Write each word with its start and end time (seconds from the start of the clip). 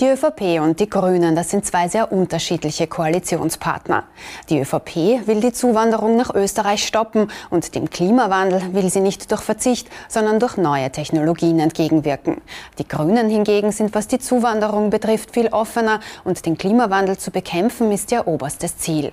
Die 0.00 0.08
ÖVP 0.08 0.60
und 0.60 0.80
die 0.80 0.90
Grünen, 0.90 1.36
das 1.36 1.50
sind 1.50 1.64
zwei 1.64 1.86
sehr 1.86 2.10
unterschiedliche 2.10 2.88
Koalitionspartner. 2.88 4.02
Die 4.48 4.58
ÖVP 4.58 5.26
will 5.26 5.40
die 5.40 5.52
Zuwanderung 5.52 6.16
nach 6.16 6.34
Österreich 6.34 6.84
stoppen 6.84 7.30
und 7.50 7.76
dem 7.76 7.88
Klimawandel 7.88 8.74
will 8.74 8.90
sie 8.90 8.98
nicht 8.98 9.30
durch 9.30 9.42
Verzicht, 9.42 9.88
sondern 10.08 10.40
durch 10.40 10.56
neue 10.56 10.90
Technologien 10.90 11.60
entgegenwirken. 11.60 12.40
Die 12.78 12.88
Grünen 12.88 13.30
hingegen 13.30 13.70
sind, 13.70 13.94
was 13.94 14.08
die 14.08 14.18
Zuwanderung 14.18 14.90
betrifft, 14.90 15.30
viel 15.32 15.46
offener 15.48 16.00
und 16.24 16.44
den 16.44 16.58
Klimawandel 16.58 17.16
zu 17.16 17.30
bekämpfen 17.30 17.92
ist 17.92 18.10
ihr 18.10 18.26
oberstes 18.26 18.76
Ziel. 18.78 19.12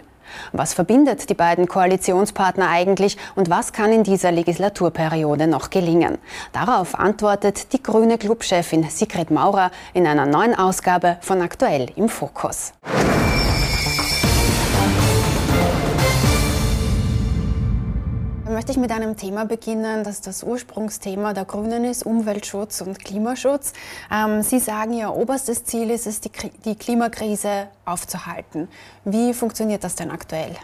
Was 0.51 0.73
verbindet 0.73 1.29
die 1.29 1.33
beiden 1.33 1.67
Koalitionspartner 1.67 2.69
eigentlich 2.69 3.17
und 3.35 3.49
was 3.49 3.73
kann 3.73 3.91
in 3.91 4.03
dieser 4.03 4.31
Legislaturperiode 4.31 5.47
noch 5.47 5.69
gelingen? 5.69 6.17
Darauf 6.53 6.97
antwortet 6.97 7.73
die 7.73 7.81
grüne 7.81 8.17
Clubchefin 8.17 8.89
Sigrid 8.89 9.31
Maurer 9.31 9.71
in 9.93 10.07
einer 10.07 10.25
neuen 10.25 10.55
Ausgabe 10.55 11.17
von 11.21 11.41
Aktuell 11.41 11.87
im 11.95 12.09
Fokus. 12.09 12.73
Möchte 18.61 18.73
ich 18.73 18.77
mit 18.77 18.91
einem 18.91 19.17
Thema 19.17 19.45
beginnen, 19.45 20.03
das 20.03 20.21
das 20.21 20.43
Ursprungsthema 20.43 21.33
der 21.33 21.45
Grünen 21.45 21.83
ist, 21.83 22.05
Umweltschutz 22.05 22.81
und 22.81 23.03
Klimaschutz. 23.03 23.73
Ähm, 24.13 24.43
Sie 24.43 24.59
sagen, 24.59 24.93
Ihr 24.93 25.15
oberstes 25.15 25.63
Ziel 25.63 25.89
ist 25.89 26.05
es, 26.05 26.21
die, 26.21 26.29
die 26.63 26.75
Klimakrise 26.75 27.69
aufzuhalten. 27.85 28.67
Wie 29.03 29.33
funktioniert 29.33 29.83
das 29.83 29.95
denn 29.95 30.11
aktuell? 30.11 30.55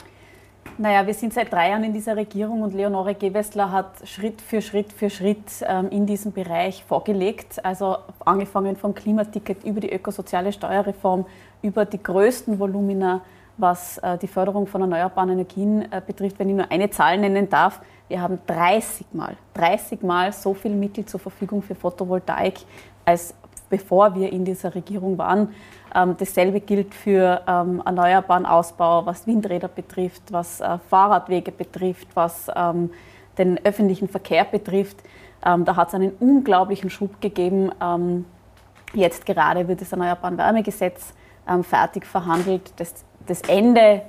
Naja, 0.78 1.08
wir 1.08 1.16
sind 1.16 1.34
seit 1.34 1.52
drei 1.52 1.72
Jahren 1.72 1.86
in 1.86 1.94
dieser 1.94 2.16
Regierung 2.16 2.62
und 2.62 2.76
Leonore 2.76 3.16
Gewessler 3.16 3.72
hat 3.72 4.08
Schritt 4.08 4.44
für 4.44 4.62
Schritt 4.62 4.94
für 4.94 5.10
Schritt 5.10 5.66
ähm, 5.68 5.90
in 5.90 6.06
diesem 6.06 6.34
Bereich 6.34 6.84
vorgelegt. 6.88 7.66
Also 7.66 7.98
angefangen 8.20 8.76
vom 8.76 8.94
Klimaticket 8.94 9.64
über 9.64 9.80
die 9.80 9.92
ökosoziale 9.92 10.54
Steuerreform, 10.54 11.26
über 11.64 11.86
die 11.86 12.04
größten 12.04 12.60
Volumina 12.60 13.22
was 13.58 13.98
äh, 14.00 14.18
die 14.18 14.28
Förderung 14.28 14.68
von 14.68 14.82
erneuerbaren 14.82 15.32
Energien 15.32 15.92
äh, 15.92 16.02
betrifft, 16.06 16.40
wenn 16.40 16.50
ich 16.50 16.56
nur 16.56 16.72
eine 16.72 16.90
Zahl 16.90 17.18
nennen 17.18 17.50
darf. 17.50 17.82
Wir 18.08 18.22
haben 18.22 18.40
30 18.48 19.08
Mal, 19.14 19.36
30 19.56 20.02
Mal 20.04 20.32
so 20.32 20.54
viel 20.54 20.72
Mittel 20.72 21.06
zur 21.06 21.20
Verfügung 21.20 21.62
für 21.62 21.76
Photovoltaik, 21.76 22.60
als 23.04 23.34
bevor 23.70 24.16
wir 24.16 24.32
in 24.32 24.46
dieser 24.46 24.74
Regierung 24.74 25.18
waren. 25.18 25.54
Ähm, 25.94 26.16
dasselbe 26.18 26.62
gilt 26.62 26.94
für 26.94 27.42
ähm, 27.48 27.82
erneuerbaren 27.86 28.46
Ausbau, 28.46 29.06
was 29.06 29.28
Windräder 29.28 29.68
betrifft, 29.68 30.22
was 30.32 30.62
äh, 30.62 30.78
Fahrradwege 30.90 31.52
betrifft, 31.52 32.08
was 32.14 32.48
ähm, 32.56 32.92
den 33.38 33.64
öffentlichen 33.66 34.08
Verkehr 34.08 34.46
betrifft. 34.46 34.98
Da 35.40 35.76
hat 35.76 35.90
es 35.90 35.94
einen 35.94 36.14
unglaublichen 36.20 36.90
Schub 36.90 37.22
gegeben. 37.22 37.72
Jetzt 38.92 39.28
gerade 39.28 39.68
wird 39.68 39.82
das 39.82 39.92
Erneuerbaren 39.92 40.36
Wärmegesetz 40.40 41.14
fertig 41.62 42.08
verhandelt. 42.08 42.74
Das 42.78 43.06
das 43.28 43.42
Ende 43.42 44.02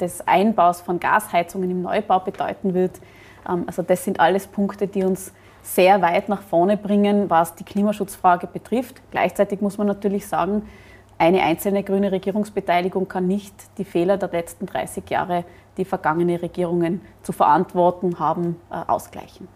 des 0.00 0.26
Einbaus 0.26 0.80
von 0.80 1.00
Gasheizungen 1.00 1.70
im 1.70 1.82
Neubau 1.82 2.20
bedeuten 2.20 2.74
wird. 2.74 3.00
Ähm, 3.48 3.64
also 3.66 3.82
das 3.82 4.04
sind 4.04 4.20
alles 4.20 4.46
Punkte, 4.46 4.86
die 4.86 5.04
uns 5.04 5.32
sehr 5.62 6.02
weit 6.02 6.28
nach 6.28 6.42
vorne 6.42 6.76
bringen, 6.76 7.30
was 7.30 7.54
die 7.54 7.64
Klimaschutzfrage 7.64 8.46
betrifft. 8.46 9.00
Gleichzeitig 9.10 9.60
muss 9.60 9.78
man 9.78 9.86
natürlich 9.86 10.26
sagen, 10.26 10.68
eine 11.16 11.42
einzelne 11.42 11.82
grüne 11.82 12.12
Regierungsbeteiligung 12.12 13.08
kann 13.08 13.26
nicht 13.26 13.54
die 13.78 13.84
Fehler 13.84 14.18
der 14.18 14.30
letzten 14.30 14.66
30 14.66 15.08
Jahre, 15.08 15.44
die 15.76 15.84
vergangene 15.84 16.42
Regierungen 16.42 17.00
zu 17.22 17.32
verantworten 17.32 18.18
haben, 18.18 18.56
äh, 18.70 18.74
ausgleichen. 18.86 19.48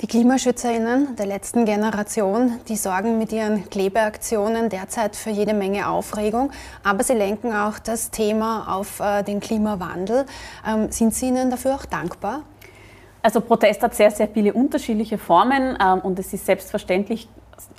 Die 0.00 0.06
KlimaschützerInnen 0.06 1.16
der 1.16 1.26
letzten 1.26 1.64
Generation, 1.64 2.60
die 2.68 2.76
sorgen 2.76 3.18
mit 3.18 3.32
ihren 3.32 3.68
Klebeaktionen 3.68 4.68
derzeit 4.68 5.16
für 5.16 5.30
jede 5.30 5.54
Menge 5.54 5.88
Aufregung, 5.88 6.52
aber 6.84 7.02
sie 7.02 7.14
lenken 7.14 7.52
auch 7.52 7.80
das 7.80 8.12
Thema 8.12 8.76
auf 8.76 9.00
äh, 9.00 9.24
den 9.24 9.40
Klimawandel. 9.40 10.24
Ähm, 10.64 10.92
sind 10.92 11.14
Sie 11.14 11.26
ihnen 11.26 11.50
dafür 11.50 11.74
auch 11.74 11.84
dankbar? 11.84 12.42
Also 13.22 13.40
Protest 13.40 13.82
hat 13.82 13.96
sehr, 13.96 14.12
sehr 14.12 14.28
viele 14.28 14.52
unterschiedliche 14.52 15.18
Formen 15.18 15.76
ähm, 15.84 15.98
und 15.98 16.16
es 16.20 16.32
ist 16.32 16.46
selbstverständlich, 16.46 17.28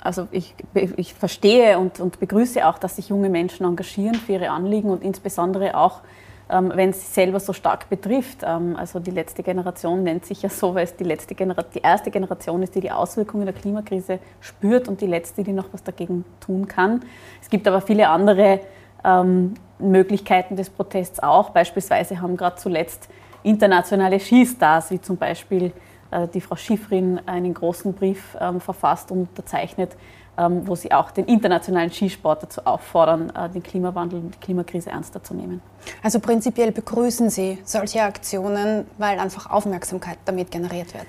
also 0.02 0.28
ich, 0.30 0.54
ich 0.74 1.14
verstehe 1.14 1.78
und, 1.78 2.00
und 2.00 2.20
begrüße 2.20 2.68
auch, 2.68 2.76
dass 2.78 2.96
sich 2.96 3.08
junge 3.08 3.30
Menschen 3.30 3.64
engagieren 3.64 4.16
für 4.16 4.32
ihre 4.32 4.50
Anliegen 4.50 4.90
und 4.90 5.02
insbesondere 5.02 5.74
auch 5.74 6.02
wenn 6.50 6.90
es 6.90 7.14
selber 7.14 7.40
so 7.40 7.52
stark 7.52 7.88
betrifft. 7.88 8.38
Ähm, 8.44 8.76
also 8.76 8.98
die 8.98 9.10
letzte 9.10 9.42
Generation 9.42 10.02
nennt 10.02 10.24
sich 10.24 10.42
ja 10.42 10.48
so, 10.48 10.74
weil 10.74 10.84
es 10.84 10.96
die, 10.96 11.04
letzte 11.04 11.34
die 11.34 11.80
erste 11.80 12.10
Generation 12.10 12.62
ist, 12.62 12.74
die 12.74 12.80
die 12.80 12.90
Auswirkungen 12.90 13.46
der 13.46 13.54
Klimakrise 13.54 14.18
spürt 14.40 14.88
und 14.88 15.00
die 15.00 15.06
letzte, 15.06 15.44
die 15.44 15.52
noch 15.52 15.72
was 15.72 15.82
dagegen 15.82 16.24
tun 16.40 16.66
kann. 16.66 17.00
Es 17.40 17.48
gibt 17.48 17.66
aber 17.68 17.80
viele 17.80 18.08
andere 18.08 18.60
ähm, 19.04 19.54
Möglichkeiten 19.78 20.56
des 20.56 20.70
Protests 20.70 21.20
auch. 21.20 21.50
Beispielsweise 21.50 22.20
haben 22.20 22.36
gerade 22.36 22.56
zuletzt 22.56 23.08
internationale 23.42 24.20
Skistars, 24.20 24.90
wie 24.90 25.00
zum 25.00 25.16
Beispiel 25.16 25.72
äh, 26.10 26.28
die 26.28 26.40
Frau 26.40 26.56
Schifrin, 26.56 27.20
einen 27.26 27.54
großen 27.54 27.94
Brief 27.94 28.36
ähm, 28.40 28.60
verfasst 28.60 29.10
und 29.10 29.20
unterzeichnet, 29.28 29.92
ähm, 29.92 29.98
wo 30.48 30.74
sie 30.74 30.92
auch 30.92 31.10
den 31.10 31.26
internationalen 31.26 31.90
Skisport 31.90 32.42
dazu 32.42 32.62
auffordern, 32.64 33.30
äh, 33.30 33.48
den 33.48 33.62
Klimawandel 33.62 34.20
und 34.20 34.34
die 34.34 34.38
Klimakrise 34.38 34.90
ernster 34.90 35.22
zu 35.22 35.34
nehmen. 35.34 35.60
Also 36.02 36.20
prinzipiell 36.20 36.72
begrüßen 36.72 37.30
Sie 37.30 37.58
solche 37.64 38.02
Aktionen, 38.02 38.86
weil 38.98 39.18
einfach 39.18 39.50
Aufmerksamkeit 39.50 40.18
damit 40.24 40.50
generiert 40.50 40.94
wird. 40.94 41.06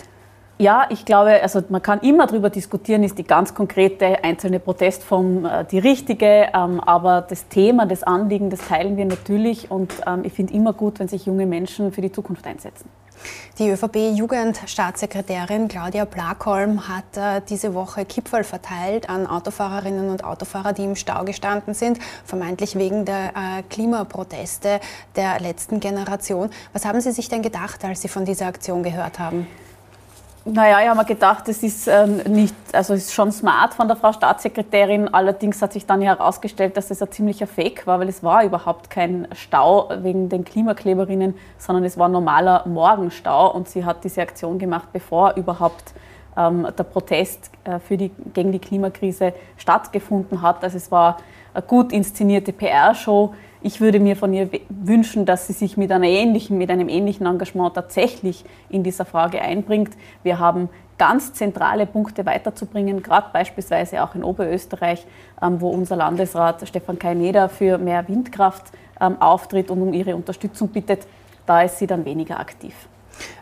Ja, 0.61 0.85
ich 0.89 1.05
glaube, 1.05 1.41
also 1.41 1.63
man 1.69 1.81
kann 1.81 2.01
immer 2.01 2.27
darüber 2.27 2.51
diskutieren, 2.51 3.01
ist 3.01 3.17
die 3.17 3.23
ganz 3.23 3.55
konkrete 3.55 4.23
einzelne 4.23 4.59
Protestform 4.59 5.43
äh, 5.43 5.65
die 5.65 5.79
richtige, 5.79 6.49
ähm, 6.53 6.79
aber 6.79 7.21
das 7.21 7.47
Thema, 7.47 7.87
das 7.87 8.03
Anliegen, 8.03 8.51
das 8.51 8.67
teilen 8.67 8.95
wir 8.95 9.05
natürlich 9.05 9.71
und 9.71 9.91
ähm, 10.05 10.21
ich 10.23 10.33
finde 10.33 10.53
immer 10.53 10.73
gut, 10.73 10.99
wenn 10.99 11.07
sich 11.07 11.25
junge 11.25 11.47
Menschen 11.47 11.91
für 11.91 12.01
die 12.01 12.11
Zukunft 12.11 12.45
einsetzen. 12.45 12.87
Die 13.59 13.69
ÖVP-Jugendstaatssekretärin 13.69 15.67
Claudia 15.67 16.05
Plakholm 16.05 16.87
hat 16.87 17.17
äh, 17.17 17.41
diese 17.47 17.73
Woche 17.73 18.05
Kipferl 18.05 18.43
verteilt 18.43 19.09
an 19.09 19.27
Autofahrerinnen 19.27 20.09
und 20.09 20.23
Autofahrer, 20.23 20.73
die 20.73 20.83
im 20.83 20.95
Stau 20.95 21.23
gestanden 21.25 21.73
sind, 21.73 21.99
vermeintlich 22.25 22.75
wegen 22.75 23.05
der 23.05 23.33
äh, 23.35 23.63
Klimaproteste 23.69 24.79
der 25.15 25.39
letzten 25.39 25.79
Generation. 25.79 26.49
Was 26.73 26.85
haben 26.85 27.01
Sie 27.01 27.11
sich 27.11 27.29
denn 27.29 27.41
gedacht, 27.41 27.83
als 27.85 28.01
Sie 28.01 28.07
von 28.07 28.25
dieser 28.25 28.47
Aktion 28.47 28.83
gehört 28.83 29.19
haben? 29.19 29.47
Naja, 30.43 30.81
ich 30.81 30.87
habe 30.87 30.97
mir 30.97 31.05
gedacht, 31.05 31.47
das 31.47 31.61
ist 31.61 31.87
ähm, 31.87 32.17
nicht, 32.27 32.55
also 32.73 32.95
ist 32.95 33.13
schon 33.13 33.31
smart 33.31 33.75
von 33.75 33.87
der 33.87 33.95
Frau 33.95 34.11
Staatssekretärin. 34.11 35.13
Allerdings 35.13 35.61
hat 35.61 35.71
sich 35.71 35.85
dann 35.85 36.01
herausgestellt, 36.01 36.75
dass 36.75 36.87
das 36.87 36.99
ein 36.99 37.11
ziemlicher 37.11 37.45
Fake 37.45 37.85
war, 37.85 37.99
weil 37.99 38.09
es 38.09 38.23
war 38.23 38.43
überhaupt 38.43 38.89
kein 38.89 39.27
Stau 39.35 39.91
wegen 40.01 40.29
den 40.29 40.43
Klimakleberinnen, 40.43 41.35
sondern 41.59 41.83
es 41.83 41.95
war 41.95 42.09
ein 42.09 42.13
normaler 42.13 42.67
Morgenstau 42.67 43.53
und 43.53 43.69
sie 43.69 43.85
hat 43.85 44.03
diese 44.03 44.23
Aktion 44.23 44.57
gemacht, 44.57 44.87
bevor 44.91 45.35
überhaupt 45.35 45.93
ähm, 46.35 46.67
der 46.75 46.83
Protest 46.85 47.51
äh, 47.63 47.77
für 47.77 47.97
die, 47.97 48.09
gegen 48.33 48.51
die 48.51 48.59
Klimakrise 48.59 49.33
stattgefunden 49.57 50.41
hat. 50.41 50.63
Also 50.63 50.77
es 50.77 50.91
war 50.91 51.17
eine 51.53 51.61
gut 51.61 51.91
inszenierte 51.91 52.51
PR-Show 52.51 53.35
ich 53.61 53.79
würde 53.79 53.99
mir 53.99 54.15
von 54.15 54.33
ihr 54.33 54.49
wünschen, 54.69 55.25
dass 55.25 55.47
sie 55.47 55.53
sich 55.53 55.77
mit, 55.77 55.91
einer 55.91 56.07
ähnlichen, 56.07 56.57
mit 56.57 56.69
einem 56.69 56.89
ähnlichen 56.89 57.25
Engagement 57.25 57.75
tatsächlich 57.75 58.43
in 58.69 58.83
dieser 58.83 59.05
Frage 59.05 59.41
einbringt. 59.41 59.91
Wir 60.23 60.39
haben 60.39 60.69
ganz 60.97 61.33
zentrale 61.33 61.85
Punkte 61.85 62.25
weiterzubringen, 62.25 63.01
gerade 63.01 63.27
beispielsweise 63.33 64.03
auch 64.03 64.15
in 64.15 64.23
Oberösterreich, 64.23 65.05
ähm, 65.41 65.61
wo 65.61 65.69
unser 65.69 65.95
Landesrat 65.95 66.67
Stefan 66.67 66.99
Kaineder 66.99 67.49
für 67.49 67.77
mehr 67.77 68.07
Windkraft 68.07 68.65
ähm, 68.99 69.21
auftritt 69.21 69.71
und 69.71 69.81
um 69.81 69.93
ihre 69.93 70.15
Unterstützung 70.15 70.69
bittet. 70.69 71.07
Da 71.45 71.63
ist 71.63 71.79
sie 71.79 71.87
dann 71.87 72.05
weniger 72.05 72.39
aktiv. 72.39 72.73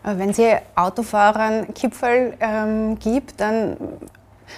Wenn 0.04 0.34
sie 0.34 0.56
Autofahrern 0.76 1.74
Kipfel 1.74 2.34
ähm, 2.40 2.98
gibt, 2.98 3.40
dann 3.40 3.78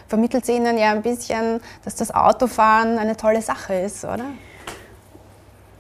vermittelt 0.08 0.46
sie 0.46 0.54
ihnen 0.56 0.78
ja 0.78 0.92
ein 0.92 1.02
bisschen, 1.02 1.60
dass 1.84 1.96
das 1.96 2.14
Autofahren 2.14 2.98
eine 2.98 3.18
tolle 3.18 3.42
Sache 3.42 3.74
ist, 3.74 4.04
oder? 4.06 4.25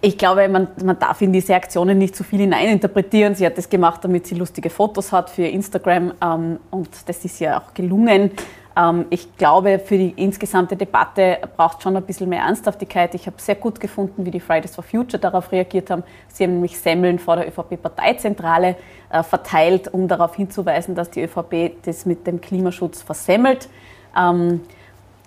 Ich 0.03 0.17
glaube, 0.17 0.49
man, 0.49 0.67
man 0.83 0.97
darf 0.97 1.21
in 1.21 1.31
diese 1.31 1.53
Aktionen 1.53 1.99
nicht 1.99 2.15
zu 2.15 2.23
viel 2.23 2.39
hineininterpretieren. 2.39 3.35
Sie 3.35 3.45
hat 3.45 3.57
das 3.57 3.69
gemacht, 3.69 4.03
damit 4.03 4.25
sie 4.25 4.33
lustige 4.33 4.71
Fotos 4.71 5.11
hat 5.11 5.29
für 5.29 5.45
Instagram 5.45 6.13
ähm, 6.23 6.59
und 6.71 6.89
das 7.05 7.23
ist 7.23 7.39
ja 7.39 7.59
auch 7.59 7.73
gelungen. 7.75 8.31
Ähm, 8.75 9.05
ich 9.11 9.37
glaube, 9.37 9.77
für 9.77 9.99
die 9.99 10.09
insgesamte 10.15 10.75
Debatte 10.75 11.37
braucht 11.55 11.83
schon 11.83 11.95
ein 11.95 12.03
bisschen 12.03 12.29
mehr 12.29 12.41
Ernsthaftigkeit. 12.41 13.13
Ich 13.13 13.27
habe 13.27 13.35
sehr 13.39 13.53
gut 13.53 13.79
gefunden, 13.79 14.25
wie 14.25 14.31
die 14.31 14.39
Fridays 14.39 14.73
for 14.73 14.83
Future 14.83 15.19
darauf 15.19 15.51
reagiert 15.51 15.91
haben. 15.91 16.03
Sie 16.29 16.45
haben 16.45 16.53
nämlich 16.53 16.79
Semmeln 16.79 17.19
vor 17.19 17.35
der 17.35 17.47
ÖVP-Parteizentrale 17.47 18.77
äh, 19.11 19.21
verteilt, 19.21 19.93
um 19.93 20.07
darauf 20.07 20.35
hinzuweisen, 20.35 20.95
dass 20.95 21.11
die 21.11 21.21
ÖVP 21.21 21.83
das 21.83 22.07
mit 22.07 22.25
dem 22.25 22.41
Klimaschutz 22.41 23.03
versemmelt. 23.03 23.69
Ähm, 24.17 24.61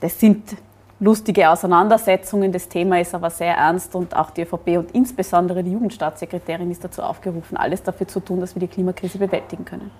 das 0.00 0.18
sind 0.18 0.42
lustige 1.00 1.50
Auseinandersetzungen. 1.50 2.52
Das 2.52 2.68
Thema 2.68 3.00
ist 3.00 3.14
aber 3.14 3.30
sehr 3.30 3.56
ernst 3.56 3.94
und 3.94 4.16
auch 4.16 4.30
die 4.30 4.42
ÖVP 4.42 4.78
und 4.78 4.90
insbesondere 4.92 5.62
die 5.62 5.72
Jugendstaatssekretärin 5.72 6.70
ist 6.70 6.84
dazu 6.84 7.02
aufgerufen, 7.02 7.56
alles 7.56 7.82
dafür 7.82 8.08
zu 8.08 8.20
tun, 8.20 8.40
dass 8.40 8.54
wir 8.54 8.60
die 8.60 8.68
Klimakrise 8.68 9.18
bewältigen 9.18 9.64
können. 9.64 9.90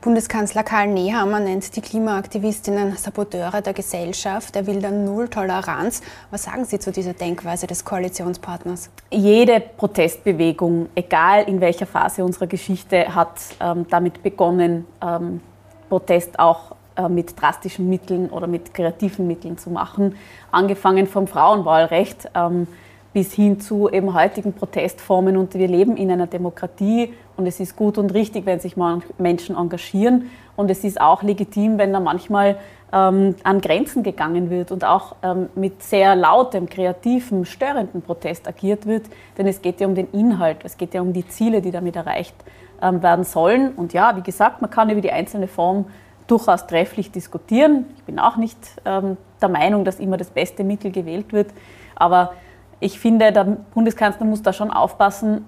Bundeskanzler 0.00 0.64
Karl 0.64 0.88
Nehammer 0.88 1.40
nennt 1.40 1.76
die 1.76 1.80
Klimaaktivistinnen 1.80 2.96
Saboteure 2.96 3.60
der 3.60 3.72
Gesellschaft. 3.72 4.56
Er 4.56 4.66
will 4.66 4.80
dann 4.80 5.04
Null 5.04 5.28
Toleranz. 5.28 6.02
Was 6.30 6.44
sagen 6.44 6.64
Sie 6.64 6.78
zu 6.78 6.90
dieser 6.90 7.12
Denkweise 7.12 7.66
des 7.66 7.84
Koalitionspartners? 7.84 8.90
Jede 9.10 9.60
Protestbewegung, 9.60 10.88
egal 10.94 11.44
in 11.44 11.60
welcher 11.60 11.86
Phase 11.86 12.24
unserer 12.24 12.46
Geschichte, 12.46 13.14
hat 13.14 13.34
ähm, 13.60 13.86
damit 13.88 14.22
begonnen, 14.22 14.86
ähm, 15.00 15.40
Protest 15.88 16.38
auch 16.38 16.72
mit 17.08 17.40
drastischen 17.40 17.88
Mitteln 17.88 18.30
oder 18.30 18.46
mit 18.46 18.74
kreativen 18.74 19.26
Mitteln 19.26 19.58
zu 19.58 19.70
machen. 19.70 20.16
Angefangen 20.50 21.06
vom 21.06 21.26
Frauenwahlrecht. 21.26 22.30
Ähm, 22.34 22.66
bis 23.12 23.32
hin 23.32 23.58
zu 23.58 23.88
eben 23.88 24.14
heutigen 24.14 24.52
Protestformen. 24.52 25.36
Und 25.36 25.54
wir 25.54 25.66
leben 25.66 25.96
in 25.96 26.10
einer 26.10 26.26
Demokratie 26.26 27.12
und 27.36 27.46
es 27.46 27.60
ist 27.60 27.76
gut 27.76 27.98
und 27.98 28.14
richtig, 28.14 28.46
wenn 28.46 28.60
sich 28.60 28.76
Menschen 29.18 29.56
engagieren. 29.56 30.30
Und 30.56 30.70
es 30.70 30.84
ist 30.84 31.00
auch 31.00 31.22
legitim, 31.22 31.78
wenn 31.78 31.92
da 31.92 32.00
manchmal 32.00 32.58
ähm, 32.92 33.34
an 33.44 33.60
Grenzen 33.60 34.02
gegangen 34.02 34.50
wird 34.50 34.72
und 34.72 34.84
auch 34.84 35.16
ähm, 35.22 35.48
mit 35.54 35.82
sehr 35.82 36.16
lautem, 36.16 36.68
kreativen, 36.68 37.44
störenden 37.44 38.02
Protest 38.02 38.46
agiert 38.46 38.86
wird. 38.86 39.06
Denn 39.36 39.46
es 39.46 39.62
geht 39.62 39.80
ja 39.80 39.86
um 39.86 39.94
den 39.94 40.10
Inhalt, 40.12 40.58
es 40.64 40.76
geht 40.76 40.94
ja 40.94 41.00
um 41.00 41.12
die 41.12 41.26
Ziele, 41.26 41.60
die 41.62 41.70
damit 41.70 41.96
erreicht 41.96 42.34
werden 42.80 43.24
sollen. 43.24 43.72
Und 43.72 43.92
ja, 43.92 44.16
wie 44.16 44.22
gesagt, 44.22 44.60
man 44.60 44.70
kann 44.70 44.88
über 44.88 45.00
die 45.00 45.10
einzelne 45.10 45.48
Form 45.48 45.86
durchaus 46.28 46.66
trefflich 46.66 47.10
diskutieren. 47.10 47.86
Ich 47.96 48.04
bin 48.04 48.18
auch 48.20 48.36
nicht 48.36 48.58
ähm, 48.84 49.16
der 49.42 49.48
Meinung, 49.48 49.84
dass 49.84 49.98
immer 49.98 50.16
das 50.16 50.30
beste 50.30 50.62
Mittel 50.62 50.92
gewählt 50.92 51.32
wird. 51.32 51.50
Aber 51.96 52.34
ich 52.80 53.00
finde, 53.00 53.32
der 53.32 53.44
Bundeskanzler 53.44 54.24
muss 54.24 54.42
da 54.42 54.52
schon 54.52 54.70
aufpassen, 54.70 55.44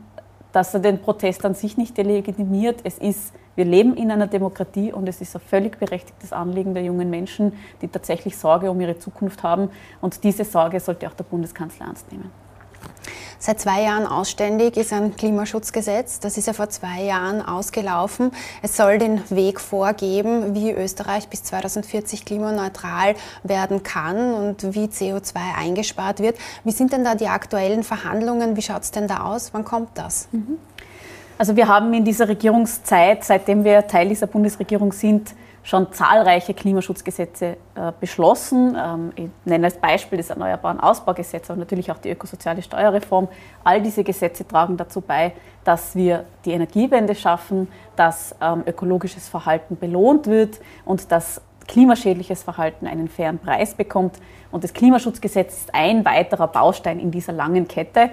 dass 0.53 0.75
er 0.75 0.81
den 0.81 1.01
Protest 1.01 1.45
an 1.45 1.55
sich 1.55 1.77
nicht 1.77 1.97
delegitimiert. 1.97 2.81
Es 2.83 2.99
ist, 2.99 3.33
wir 3.55 3.65
leben 3.65 3.95
in 3.95 4.11
einer 4.11 4.27
Demokratie 4.27 4.93
und 4.93 5.09
es 5.09 5.21
ist 5.21 5.37
ein 5.37 5.41
völlig 5.41 5.79
berechtigtes 5.79 6.33
Anliegen 6.33 6.75
der 6.75 6.83
jungen 6.83 7.09
Menschen, 7.09 7.53
die 7.83 7.89
tatsächlich 7.89 8.37
Sorge 8.37 8.71
um 8.71 8.81
ihre 8.81 8.99
Zukunft 8.99 9.45
haben. 9.45 9.71
Und 10.01 10.25
diese 10.25 10.45
Sorge 10.45 10.81
sollte 10.81 11.07
auch 11.07 11.15
der 11.15 11.25
Bundeskanzler 11.25 11.87
ernst 11.87 12.11
nehmen. 12.11 12.31
Seit 13.39 13.59
zwei 13.59 13.83
Jahren 13.83 14.07
ausständig 14.07 14.77
ist 14.77 14.93
ein 14.93 15.17
Klimaschutzgesetz. 15.17 16.21
Das 16.21 16.37
ist 16.37 16.47
ja 16.47 16.53
vor 16.53 16.69
zwei 16.69 17.03
Jahren 17.03 17.41
ausgelaufen. 17.41 18.33
Es 18.63 18.77
soll 18.77 18.99
den 18.99 19.23
Weg 19.31 19.61
vorgeben, 19.61 20.55
wie 20.55 20.73
Österreich 20.73 21.29
bis 21.29 21.43
2040 21.45 22.25
klimaneutral 22.25 23.15
werden 23.43 23.83
kann 23.83 24.35
und 24.35 24.75
wie 24.75 24.85
CO2 24.85 25.37
eingespart 25.59 26.21
wird. 26.21 26.37
Wie 26.65 26.73
sind 26.73 26.93
denn 26.93 27.05
da 27.05 27.15
die 27.15 27.29
aktuellen 27.29 27.83
Verhandlungen? 27.83 28.57
Wie 28.57 28.63
schaut 28.63 28.83
es 28.83 28.91
denn 28.91 29.09
da 29.09 29.25
aus? 29.25 29.55
Wann 29.55 29.65
kommt 29.65 29.91
das? 29.95 30.29
Mhm. 30.33 30.59
Also 31.39 31.57
wir 31.57 31.69
haben 31.69 31.95
in 31.95 32.05
dieser 32.05 32.29
Regierungszeit, 32.29 33.25
seitdem 33.25 33.65
wir 33.65 33.87
Teil 33.87 34.11
dieser 34.11 34.27
Bundesregierung 34.27 34.93
sind, 34.93 35.31
schon 35.63 35.93
zahlreiche 35.93 36.55
Klimaschutzgesetze 36.55 37.57
äh, 37.75 37.93
beschlossen. 38.01 38.77
Ähm, 38.79 39.13
ich 39.15 39.29
nenne 39.45 39.67
als 39.67 39.77
Beispiel 39.77 40.19
das 40.19 40.31
Erneuerbaren 40.31 40.81
Ausbaugesetz, 40.81 41.51
aber 41.51 41.61
natürlich 41.61 41.91
auch 41.91 41.99
die 41.99 42.11
ökosoziale 42.11 42.63
Steuerreform. 42.63 43.29
All 43.63 43.83
diese 43.83 44.03
Gesetze 44.03 44.47
tragen 44.47 44.77
dazu 44.77 45.01
bei, 45.01 45.33
dass 45.65 45.95
wir 45.95 46.25
die 46.45 46.53
Energiewende 46.53 47.15
schaffen, 47.15 47.69
dass 47.97 48.35
ähm, 48.41 48.63
ökologisches 48.67 49.29
Verhalten 49.29 49.77
belohnt 49.77 50.27
wird 50.27 50.61
und 50.85 51.13
dass 51.13 51.43
klimaschädliches 51.69 52.43
Verhalten 52.43 52.87
einen 52.87 53.09
fairen 53.09 53.39
Preis 53.39 53.75
bekommt. 53.75 54.19
Und 54.51 54.65
das 54.65 54.73
Klimaschutzgesetz 54.73 55.59
ist 55.59 55.75
ein 55.75 56.05
weiterer 56.05 56.49
Baustein 56.49 56.99
in 56.99 57.11
dieser 57.11 57.33
langen 57.33 57.69
Kette. 57.69 58.11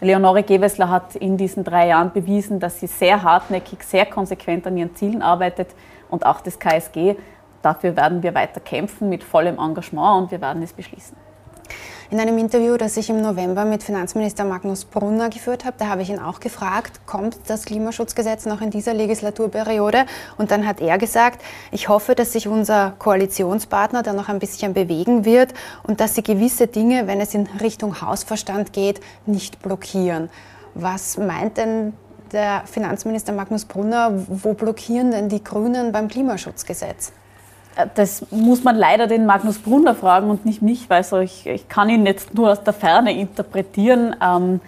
Leonore 0.00 0.42
Gewessler 0.42 0.90
hat 0.90 1.16
in 1.16 1.36
diesen 1.36 1.64
drei 1.64 1.88
Jahren 1.88 2.12
bewiesen, 2.12 2.60
dass 2.60 2.80
sie 2.80 2.86
sehr 2.86 3.22
hartnäckig, 3.22 3.82
sehr 3.82 4.06
konsequent 4.06 4.66
an 4.66 4.76
ihren 4.76 4.94
Zielen 4.94 5.22
arbeitet 5.22 5.68
und 6.12 6.26
auch 6.26 6.40
das 6.40 6.60
KSG. 6.60 7.16
Dafür 7.62 7.96
werden 7.96 8.22
wir 8.22 8.34
weiter 8.34 8.60
kämpfen 8.60 9.08
mit 9.08 9.24
vollem 9.24 9.58
Engagement 9.58 10.22
und 10.22 10.30
wir 10.30 10.40
werden 10.40 10.62
es 10.62 10.72
beschließen. 10.72 11.16
In 12.10 12.20
einem 12.20 12.36
Interview, 12.36 12.76
das 12.76 12.98
ich 12.98 13.08
im 13.08 13.22
November 13.22 13.64
mit 13.64 13.82
Finanzminister 13.82 14.44
Magnus 14.44 14.84
Brunner 14.84 15.30
geführt 15.30 15.64
habe, 15.64 15.76
da 15.78 15.86
habe 15.86 16.02
ich 16.02 16.10
ihn 16.10 16.18
auch 16.18 16.40
gefragt, 16.40 17.06
kommt 17.06 17.38
das 17.46 17.64
Klimaschutzgesetz 17.64 18.44
noch 18.44 18.60
in 18.60 18.68
dieser 18.68 18.92
Legislaturperiode? 18.92 20.04
Und 20.36 20.50
dann 20.50 20.66
hat 20.66 20.82
er 20.82 20.98
gesagt, 20.98 21.40
ich 21.70 21.88
hoffe, 21.88 22.14
dass 22.14 22.34
sich 22.34 22.48
unser 22.48 22.92
Koalitionspartner 22.98 24.02
da 24.02 24.12
noch 24.12 24.28
ein 24.28 24.40
bisschen 24.40 24.74
bewegen 24.74 25.24
wird 25.24 25.54
und 25.84 26.00
dass 26.00 26.14
sie 26.14 26.22
gewisse 26.22 26.66
Dinge, 26.66 27.06
wenn 27.06 27.18
es 27.22 27.32
in 27.32 27.46
Richtung 27.62 28.02
Hausverstand 28.02 28.74
geht, 28.74 29.00
nicht 29.24 29.62
blockieren. 29.62 30.28
Was 30.74 31.16
meint 31.16 31.56
denn 31.56 31.94
der 32.32 32.62
Finanzminister 32.66 33.32
Magnus 33.32 33.64
Brunner, 33.64 34.12
wo 34.28 34.54
blockieren 34.54 35.10
denn 35.10 35.28
die 35.28 35.42
Grünen 35.42 35.92
beim 35.92 36.08
Klimaschutzgesetz? 36.08 37.12
Äh, 37.76 37.86
das 37.94 38.26
muss 38.30 38.64
man 38.64 38.76
leider 38.76 39.06
den 39.06 39.26
Magnus 39.26 39.58
Brunner 39.58 39.94
fragen 39.94 40.30
und 40.30 40.44
nicht 40.44 40.62
mich, 40.62 40.88
weil 40.90 41.04
so 41.04 41.18
ich, 41.18 41.46
ich 41.46 41.68
kann 41.68 41.88
ihn 41.88 42.06
jetzt 42.06 42.34
nur 42.34 42.50
aus 42.50 42.62
der 42.62 42.72
Ferne 42.72 43.12
interpretieren. 43.12 44.16
Ähm, 44.22 44.60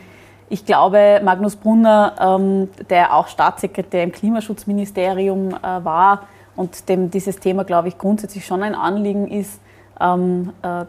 ich 0.49 0.67
glaube, 0.67 1.21
Magnus 1.25 1.57
Brunner, 1.57 2.15
ähm, 2.21 2.69
der 2.91 3.15
auch 3.15 3.29
Staatssekretär 3.29 4.05
im 4.05 4.13
Klimaschutzministerium 4.13 5.55
äh, 5.55 5.85
war 5.85 6.29
und 6.55 6.89
dem 6.89 7.11
dieses 7.11 7.39
Thema, 7.39 7.65
glaube 7.65 7.89
ich, 7.89 7.99
grundsätzlich 7.99 8.45
schon 8.47 8.63
ein 8.63 8.75
Anliegen 8.75 9.27
ist, 9.27 9.61
ähm, 10.01 10.53
äh, 10.63 10.85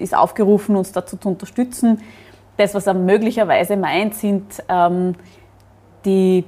ist 0.00 0.14
aufgerufen, 0.14 0.76
uns 0.76 0.92
dazu 0.92 1.16
zu 1.16 1.28
unterstützen. 1.28 2.00
Das, 2.56 2.74
was 2.74 2.86
er 2.86 2.94
möglicherweise 2.94 3.76
meint, 3.76 4.14
sind 4.14 4.62
ähm, 4.68 5.14
die, 6.04 6.44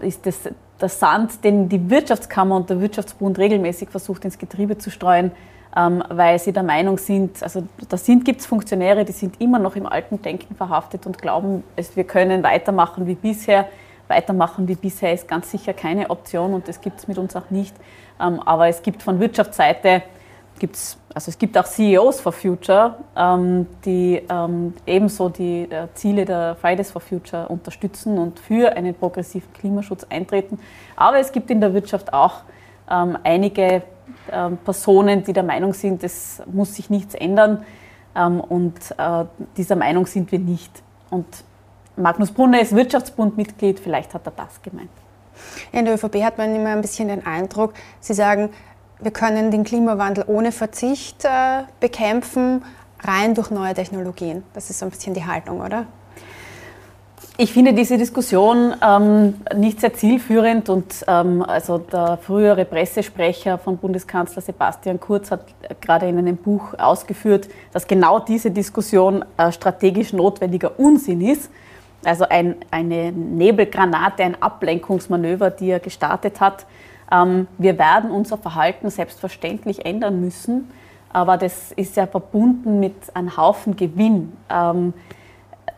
ist 0.00 0.26
das, 0.26 0.48
der 0.80 0.88
Sand, 0.88 1.44
den 1.44 1.68
die 1.68 1.90
Wirtschaftskammer 1.90 2.56
und 2.56 2.70
der 2.70 2.80
Wirtschaftsbund 2.80 3.38
regelmäßig 3.38 3.90
versucht 3.90 4.24
ins 4.24 4.38
Getriebe 4.38 4.78
zu 4.78 4.90
streuen, 4.90 5.32
ähm, 5.76 6.02
weil 6.08 6.38
sie 6.38 6.52
der 6.52 6.62
Meinung 6.62 6.98
sind, 6.98 7.42
also 7.42 7.64
da 7.88 7.96
gibt 7.96 8.40
es 8.40 8.46
Funktionäre, 8.46 9.04
die 9.04 9.12
sind 9.12 9.40
immer 9.40 9.58
noch 9.58 9.76
im 9.76 9.86
alten 9.86 10.22
Denken 10.22 10.54
verhaftet 10.54 11.06
und 11.06 11.20
glauben, 11.20 11.64
es, 11.76 11.96
wir 11.96 12.04
können 12.04 12.42
weitermachen 12.42 13.06
wie 13.06 13.14
bisher. 13.14 13.68
Weitermachen 14.08 14.68
wie 14.68 14.74
bisher 14.74 15.12
ist 15.12 15.28
ganz 15.28 15.50
sicher 15.50 15.74
keine 15.74 16.08
Option 16.08 16.54
und 16.54 16.66
das 16.66 16.80
gibt 16.80 16.98
es 16.98 17.08
mit 17.08 17.18
uns 17.18 17.36
auch 17.36 17.50
nicht. 17.50 17.76
Ähm, 18.20 18.40
aber 18.40 18.68
es 18.68 18.82
gibt 18.82 19.02
von 19.02 19.20
Wirtschaftsseite 19.20 20.02
gibt's, 20.58 20.98
also 21.14 21.30
es 21.30 21.38
gibt 21.38 21.56
auch 21.56 21.64
CEOs 21.64 22.20
for 22.20 22.32
Future, 22.32 22.96
ähm, 23.16 23.66
die 23.84 24.22
ähm, 24.28 24.74
ebenso 24.86 25.28
die 25.28 25.62
äh, 25.70 25.88
Ziele 25.94 26.24
der 26.24 26.56
Fridays 26.56 26.90
for 26.90 27.00
Future 27.00 27.48
unterstützen 27.48 28.18
und 28.18 28.38
für 28.38 28.76
einen 28.76 28.94
progressiven 28.94 29.52
Klimaschutz 29.52 30.04
eintreten. 30.08 30.58
Aber 30.96 31.18
es 31.18 31.32
gibt 31.32 31.50
in 31.50 31.60
der 31.60 31.74
Wirtschaft 31.74 32.12
auch 32.12 32.42
ähm, 32.90 33.18
einige 33.24 33.82
ähm, 34.30 34.58
Personen, 34.58 35.24
die 35.24 35.32
der 35.32 35.42
Meinung 35.42 35.72
sind, 35.72 36.04
es 36.04 36.42
muss 36.50 36.74
sich 36.74 36.90
nichts 36.90 37.14
ändern. 37.14 37.64
Ähm, 38.14 38.40
und 38.40 38.74
äh, 38.98 39.24
dieser 39.56 39.76
Meinung 39.76 40.06
sind 40.06 40.30
wir 40.32 40.38
nicht. 40.38 40.70
Und 41.10 41.26
Magnus 41.96 42.30
Brunner 42.30 42.60
ist 42.60 42.74
Wirtschaftsbundmitglied, 42.74 43.80
vielleicht 43.80 44.14
hat 44.14 44.26
er 44.26 44.32
das 44.32 44.62
gemeint. 44.62 44.90
In 45.72 45.84
der 45.84 45.94
ÖVP 45.94 46.22
hat 46.22 46.38
man 46.38 46.54
immer 46.54 46.70
ein 46.70 46.80
bisschen 46.80 47.08
den 47.08 47.24
Eindruck, 47.26 47.74
Sie 48.00 48.14
sagen, 48.14 48.50
wir 49.00 49.10
können 49.10 49.50
den 49.50 49.64
Klimawandel 49.64 50.24
ohne 50.26 50.52
Verzicht 50.52 51.24
äh, 51.24 51.62
bekämpfen, 51.80 52.62
rein 53.00 53.34
durch 53.34 53.50
neue 53.50 53.74
Technologien. 53.74 54.42
Das 54.54 54.70
ist 54.70 54.80
so 54.80 54.86
ein 54.86 54.90
bisschen 54.90 55.14
die 55.14 55.24
Haltung, 55.24 55.60
oder? 55.60 55.86
Ich 57.40 57.52
finde 57.52 57.72
diese 57.72 57.96
Diskussion 57.96 58.74
ähm, 58.84 59.34
nicht 59.54 59.80
sehr 59.80 59.94
zielführend 59.94 60.68
und 60.68 61.04
ähm, 61.06 61.44
also 61.44 61.78
der 61.78 62.18
frühere 62.20 62.64
Pressesprecher 62.64 63.58
von 63.58 63.76
Bundeskanzler 63.76 64.42
Sebastian 64.42 64.98
Kurz 64.98 65.30
hat 65.30 65.42
gerade 65.80 66.08
in 66.08 66.18
einem 66.18 66.36
Buch 66.36 66.74
ausgeführt, 66.76 67.48
dass 67.72 67.86
genau 67.86 68.18
diese 68.18 68.50
Diskussion 68.50 69.24
äh, 69.36 69.52
strategisch 69.52 70.12
notwendiger 70.12 70.80
Unsinn 70.80 71.20
ist. 71.20 71.48
Also 72.04 72.24
ein, 72.28 72.56
eine 72.72 73.12
Nebelgranate, 73.12 74.24
ein 74.24 74.42
Ablenkungsmanöver, 74.42 75.50
die 75.50 75.70
er 75.70 75.78
gestartet 75.78 76.40
hat. 76.40 76.66
Ähm, 77.10 77.46
wir 77.58 77.78
werden 77.78 78.10
unser 78.10 78.38
Verhalten 78.38 78.90
selbstverständlich 78.90 79.86
ändern 79.86 80.20
müssen, 80.20 80.70
aber 81.10 81.36
das 81.36 81.72
ist 81.72 81.96
ja 81.96 82.06
verbunden 82.06 82.80
mit 82.80 82.94
einem 83.14 83.36
Haufen 83.36 83.76
Gewinn. 83.76 84.32
Ähm, 84.50 84.92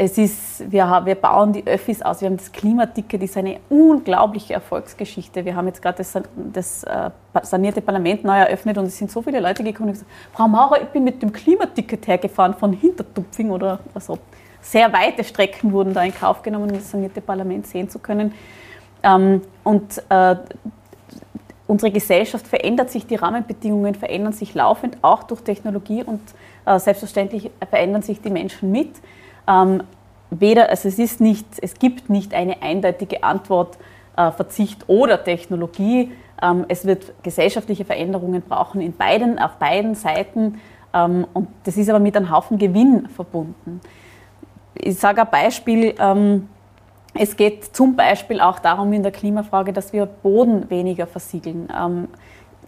es 0.02 0.16
ist, 0.16 0.72
wir, 0.72 1.02
wir 1.04 1.14
bauen 1.14 1.52
die 1.52 1.66
Öffis 1.66 2.00
aus, 2.00 2.22
wir 2.22 2.28
haben 2.30 2.38
das 2.38 2.50
Klimaticket, 2.50 3.22
das 3.22 3.30
ist 3.30 3.36
eine 3.36 3.60
unglaubliche 3.68 4.54
Erfolgsgeschichte. 4.54 5.44
Wir 5.44 5.54
haben 5.54 5.66
jetzt 5.66 5.82
gerade 5.82 5.98
das, 5.98 6.14
das 6.52 6.84
äh, 6.84 7.10
sanierte 7.42 7.82
Parlament 7.82 8.24
neu 8.24 8.38
eröffnet 8.38 8.78
und 8.78 8.86
es 8.86 8.96
sind 8.96 9.10
so 9.10 9.20
viele 9.20 9.40
Leute 9.40 9.62
gekommen 9.62 9.90
und 9.90 9.92
gesagt, 9.92 10.10
Frau 10.32 10.48
Maurer, 10.48 10.80
ich 10.80 10.88
bin 10.88 11.04
mit 11.04 11.22
dem 11.22 11.30
Klimaticket 11.32 12.06
hergefahren 12.06 12.54
von 12.54 12.72
Hintertupfing 12.72 13.50
oder 13.50 13.78
so. 13.96 14.18
Sehr 14.62 14.90
weite 14.90 15.22
Strecken 15.22 15.70
wurden 15.70 15.92
da 15.92 16.02
in 16.02 16.14
Kauf 16.14 16.40
genommen, 16.40 16.70
um 16.70 16.76
das 16.76 16.90
sanierte 16.90 17.20
Parlament 17.20 17.66
sehen 17.66 17.90
zu 17.90 17.98
können. 17.98 18.32
Ähm, 19.02 19.42
und 19.64 20.02
äh, 20.08 20.36
unsere 21.70 21.92
Gesellschaft 21.92 22.46
verändert 22.46 22.90
sich, 22.90 23.06
die 23.06 23.16
Rahmenbedingungen 23.16 23.94
verändern 23.94 24.32
sich 24.32 24.54
laufend, 24.54 24.98
auch 25.02 25.22
durch 25.22 25.42
Technologie 25.42 26.02
und 26.02 26.20
Äh, 26.66 26.78
selbstverständlich 26.78 27.50
verändern 27.68 28.02
sich 28.02 28.20
die 28.20 28.30
Menschen 28.30 28.70
mit. 28.70 28.90
Ähm, 29.48 29.82
weder, 30.30 30.68
also 30.68 30.88
es, 30.88 30.98
ist 30.98 31.20
nicht, 31.20 31.46
es 31.62 31.74
gibt 31.74 32.10
nicht 32.10 32.34
eine 32.34 32.62
eindeutige 32.62 33.22
Antwort, 33.22 33.78
äh, 34.16 34.30
Verzicht 34.30 34.88
oder 34.88 35.24
Technologie. 35.24 36.12
Ähm, 36.42 36.66
es 36.68 36.84
wird 36.84 37.12
gesellschaftliche 37.22 37.84
Veränderungen 37.84 38.42
brauchen 38.42 38.80
in 38.80 38.92
beiden, 38.92 39.38
auf 39.38 39.52
beiden 39.52 39.94
Seiten. 39.94 40.60
Ähm, 40.92 41.26
und 41.32 41.48
das 41.64 41.76
ist 41.76 41.88
aber 41.88 41.98
mit 41.98 42.16
einem 42.16 42.30
Haufen 42.30 42.58
Gewinn 42.58 43.08
verbunden. 43.08 43.80
Ich 44.74 44.98
sage 44.98 45.22
ein 45.22 45.30
Beispiel. 45.30 45.94
Es 47.14 47.36
geht 47.36 47.74
zum 47.76 47.96
Beispiel 47.96 48.40
auch 48.40 48.58
darum 48.58 48.92
in 48.92 49.02
der 49.02 49.12
Klimafrage, 49.12 49.72
dass 49.72 49.92
wir 49.92 50.06
Boden 50.06 50.70
weniger 50.70 51.06
versiegeln. 51.06 51.68
Ähm, 51.76 52.08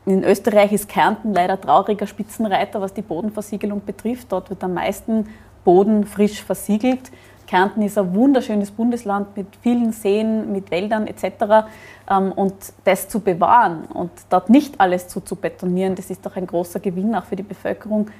in 0.05 0.25
Österreich 0.25 0.73
ist 0.73 0.89
Kärnten 0.89 1.33
leider 1.33 1.61
trauriger 1.61 2.07
Spitzenreiter, 2.09 2.81
was 2.81 2.93
die 2.93 3.03
Bodenversiegelung 3.03 3.85
betrifft. 3.85 4.33
Dort 4.33 4.51
wird 4.51 4.65
am 4.65 4.75
meisten 4.75 5.29
Boden 5.65 6.05
frisch 6.05 6.43
versiegelt. 6.43 7.13
Kärnten 7.47 7.83
ist 7.83 7.99
ein 7.99 8.15
wunderschönes 8.15 8.71
Bundesland 8.71 9.37
mit 9.37 9.47
vielen 9.61 9.93
Seen, 9.93 10.51
mit 10.53 10.71
Wäldern 10.71 11.07
etc. 11.07 11.69
Ähm, 12.11 12.33
und 12.33 12.55
das 12.85 13.09
zu 13.09 13.21
bewahren 13.21 13.85
und 13.93 14.11
dort 14.31 14.51
nicht 14.51 14.81
alles 14.81 15.07
zu, 15.09 15.21
zu 15.21 15.37
betonieren, 15.37 15.95
das 15.95 16.11
ist 16.11 16.25
doch 16.25 16.35
ein 16.37 16.47
großer 16.47 16.81
Gewinn 16.81 17.15
auch 17.15 17.25
für 17.25 17.37
die 17.37 17.43
Bevölkerung, 17.43 18.11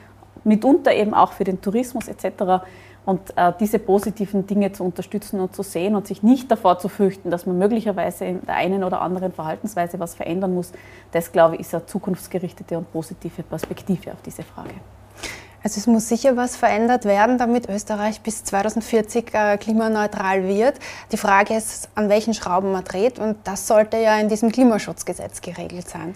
mitunter 0.45 0.93
eben 0.93 1.15
auch 1.15 1.33
für 1.33 1.45
den 1.45 1.61
Tourismus 1.61 2.09
etc. 2.09 2.65
Und 3.05 3.37
äh, 3.37 3.53
diese 3.59 3.81
positiven 3.81 4.47
Dinge 4.47 4.73
zu 4.73 4.85
unterstützen 4.85 5.41
und 5.41 5.57
zu 5.57 5.63
sehen 5.63 5.97
und 5.97 6.07
sich 6.07 6.23
nicht 6.23 6.51
davor 6.51 6.79
zu 6.79 6.89
fürchten, 6.89 7.31
dass 7.31 7.47
man 7.47 7.59
möglicherweise 7.59 8.25
in 8.25 8.47
der 8.47 8.55
einen 8.55 8.85
oder 8.85 9.01
anderen 9.01 9.33
Verhaltensweise 9.33 9.99
was 9.99 10.15
verändern 10.15 10.55
muss, 10.55 10.71
das 11.11 11.33
glaube 11.33 11.57
ich 11.57 11.63
ist 11.63 11.75
eine 11.75 11.85
zukunftsgerichtete 11.87 12.79
und 12.79 12.93
positive 12.93 13.43
Perspektive 13.43 14.13
auf 14.13 14.23
diese 14.23 14.45
Frage. 14.45 14.75
Also 15.65 15.79
es 15.79 15.87
muss 15.87 16.09
sicher 16.09 16.37
was 16.37 16.57
verändert 16.57 17.05
werden, 17.05 17.39
damit 17.39 17.69
Österreich 17.69 18.21
bis 18.21 18.43
2040 18.45 19.33
äh, 19.33 19.57
klimaneutral 19.59 20.45
wird. 20.45 20.75
Die 21.13 21.17
Frage 21.17 21.55
ist, 21.55 21.89
an 21.95 22.09
welchen 22.09 22.35
Schrauben 22.35 22.73
man 22.73 22.85
dreht 22.85 23.19
und 23.19 23.37
das 23.45 23.67
sollte 23.67 23.97
ja 23.97 24.19
in 24.19 24.29
diesem 24.29 24.51
Klimaschutzgesetz 24.51 25.41
geregelt 25.41 25.89
sein. 25.89 26.15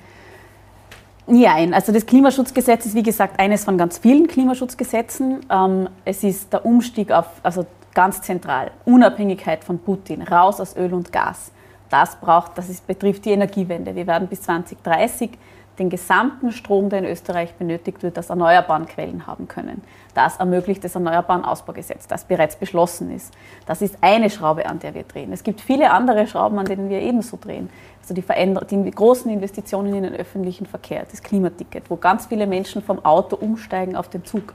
Nein, 1.28 1.74
also 1.74 1.92
das 1.92 2.06
Klimaschutzgesetz 2.06 2.86
ist 2.86 2.94
wie 2.94 3.02
gesagt 3.02 3.40
eines 3.40 3.64
von 3.64 3.76
ganz 3.76 3.98
vielen 3.98 4.28
Klimaschutzgesetzen. 4.28 5.40
Ähm, 5.50 5.88
es 6.04 6.22
ist 6.22 6.52
der 6.52 6.64
Umstieg 6.64 7.10
auf, 7.10 7.26
also 7.42 7.66
ganz 7.94 8.22
zentral, 8.22 8.70
Unabhängigkeit 8.84 9.64
von 9.64 9.78
Putin, 9.78 10.22
raus 10.22 10.60
aus 10.60 10.76
Öl 10.76 10.94
und 10.94 11.12
Gas. 11.12 11.50
Das 11.90 12.16
braucht, 12.16 12.56
das 12.56 12.68
ist, 12.68 12.86
betrifft 12.86 13.24
die 13.24 13.30
Energiewende. 13.30 13.94
Wir 13.94 14.06
werden 14.06 14.28
bis 14.28 14.42
2030 14.42 15.30
den 15.78 15.90
gesamten 15.90 16.52
Strom, 16.52 16.88
der 16.88 17.00
in 17.00 17.04
Österreich 17.04 17.54
benötigt 17.54 18.02
wird, 18.02 18.18
aus 18.18 18.30
erneuerbaren 18.30 18.86
Quellen 18.86 19.26
haben 19.26 19.46
können. 19.48 19.82
Das 20.14 20.38
ermöglicht 20.38 20.82
das 20.82 20.94
Erneuerbaren 20.94 21.44
Ausbaugesetz, 21.44 22.06
das 22.06 22.24
bereits 22.24 22.56
beschlossen 22.56 23.14
ist. 23.14 23.34
Das 23.66 23.82
ist 23.82 23.98
eine 24.00 24.30
Schraube, 24.30 24.66
an 24.66 24.78
der 24.78 24.94
wir 24.94 25.02
drehen. 25.02 25.32
Es 25.32 25.42
gibt 25.42 25.60
viele 25.60 25.90
andere 25.90 26.26
Schrauben, 26.26 26.58
an 26.58 26.66
denen 26.66 26.88
wir 26.88 27.00
ebenso 27.00 27.36
drehen. 27.36 27.68
Also 28.00 28.14
die, 28.14 28.22
die 28.22 28.90
großen 28.90 29.30
Investitionen 29.30 29.94
in 29.94 30.04
den 30.04 30.14
öffentlichen 30.14 30.66
Verkehr, 30.66 31.04
das 31.10 31.22
Klimaticket, 31.22 31.90
wo 31.90 31.96
ganz 31.96 32.26
viele 32.26 32.46
Menschen 32.46 32.82
vom 32.82 33.04
Auto 33.04 33.36
umsteigen 33.36 33.96
auf 33.96 34.08
den 34.08 34.24
Zug. 34.24 34.54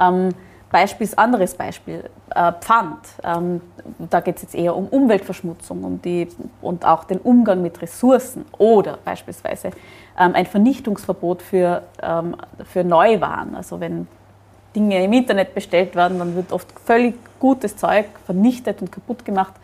Ähm, 0.00 0.30
Beispiel, 0.70 1.08
anderes 1.16 1.54
Beispiel, 1.54 2.04
äh, 2.34 2.52
Pfand. 2.60 2.98
Ähm, 3.22 3.60
da 4.10 4.20
geht 4.20 4.36
es 4.36 4.42
jetzt 4.42 4.54
eher 4.54 4.74
um 4.74 4.88
Umweltverschmutzung 4.88 5.84
um 5.84 6.02
die, 6.02 6.28
und 6.60 6.84
auch 6.84 7.04
den 7.04 7.18
Umgang 7.18 7.62
mit 7.62 7.80
Ressourcen 7.80 8.44
oder 8.58 8.98
beispielsweise 9.04 9.68
ähm, 10.18 10.34
ein 10.34 10.46
Vernichtungsverbot 10.46 11.42
für, 11.42 11.82
ähm, 12.02 12.36
für 12.64 12.82
Neuwaren. 12.82 13.54
Also 13.54 13.78
wenn 13.78 14.08
Dinge 14.74 15.04
im 15.04 15.12
Internet 15.12 15.54
bestellt 15.54 15.94
werden, 15.94 16.18
dann 16.18 16.34
wird 16.34 16.52
oft 16.52 16.68
völlig 16.84 17.14
gutes 17.38 17.76
Zeug 17.76 18.06
vernichtet 18.24 18.82
und 18.82 18.92
kaputt 18.92 19.24
gemacht, 19.24 19.54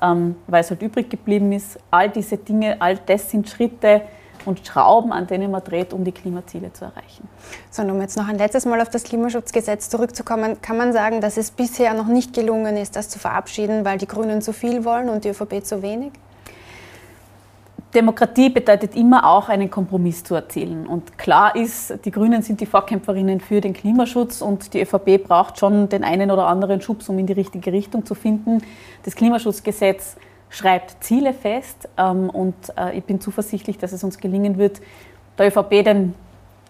weil 0.00 0.60
es 0.60 0.70
halt 0.70 0.80
übrig 0.80 1.10
geblieben 1.10 1.50
ist. 1.50 1.76
All 1.90 2.08
diese 2.08 2.36
Dinge, 2.36 2.76
all 2.80 2.96
das 3.04 3.30
sind 3.30 3.48
Schritte, 3.48 4.02
und 4.46 4.66
Schrauben, 4.66 5.12
an 5.12 5.26
denen 5.26 5.50
man 5.50 5.62
dreht, 5.62 5.92
um 5.92 6.04
die 6.04 6.12
Klimaziele 6.12 6.72
zu 6.72 6.84
erreichen. 6.84 7.28
So, 7.70 7.82
um 7.82 8.00
jetzt 8.00 8.16
noch 8.16 8.28
ein 8.28 8.38
letztes 8.38 8.66
Mal 8.66 8.80
auf 8.80 8.90
das 8.90 9.04
Klimaschutzgesetz 9.04 9.88
zurückzukommen, 9.88 10.60
kann 10.62 10.76
man 10.76 10.92
sagen, 10.92 11.20
dass 11.20 11.36
es 11.36 11.50
bisher 11.50 11.94
noch 11.94 12.06
nicht 12.06 12.34
gelungen 12.34 12.76
ist, 12.76 12.96
das 12.96 13.08
zu 13.08 13.18
verabschieden, 13.18 13.84
weil 13.84 13.98
die 13.98 14.06
Grünen 14.06 14.42
zu 14.42 14.52
viel 14.52 14.84
wollen 14.84 15.08
und 15.08 15.24
die 15.24 15.30
ÖVP 15.30 15.64
zu 15.64 15.82
wenig? 15.82 16.12
Demokratie 17.94 18.50
bedeutet 18.50 18.94
immer 18.94 19.28
auch 19.28 19.48
einen 19.48 19.68
Kompromiss 19.68 20.22
zu 20.22 20.36
erzielen. 20.36 20.86
Und 20.86 21.18
klar 21.18 21.56
ist, 21.56 21.92
die 22.04 22.12
Grünen 22.12 22.40
sind 22.42 22.60
die 22.60 22.66
Vorkämpferinnen 22.66 23.40
für 23.40 23.60
den 23.60 23.72
Klimaschutz 23.72 24.42
und 24.42 24.74
die 24.74 24.82
ÖVP 24.82 25.24
braucht 25.24 25.58
schon 25.58 25.88
den 25.88 26.04
einen 26.04 26.30
oder 26.30 26.46
anderen 26.46 26.80
Schubs, 26.80 27.08
um 27.08 27.18
in 27.18 27.26
die 27.26 27.32
richtige 27.32 27.72
Richtung 27.72 28.06
zu 28.06 28.14
finden. 28.14 28.62
Das 29.02 29.16
Klimaschutzgesetz 29.16 30.16
schreibt 30.50 31.02
Ziele 31.02 31.32
fest 31.32 31.88
ähm, 31.96 32.28
und 32.28 32.54
äh, 32.76 32.98
ich 32.98 33.04
bin 33.04 33.20
zuversichtlich, 33.20 33.78
dass 33.78 33.92
es 33.92 34.04
uns 34.04 34.18
gelingen 34.18 34.58
wird, 34.58 34.80
der 35.38 35.46
ÖVP 35.46 35.84
den 35.84 36.14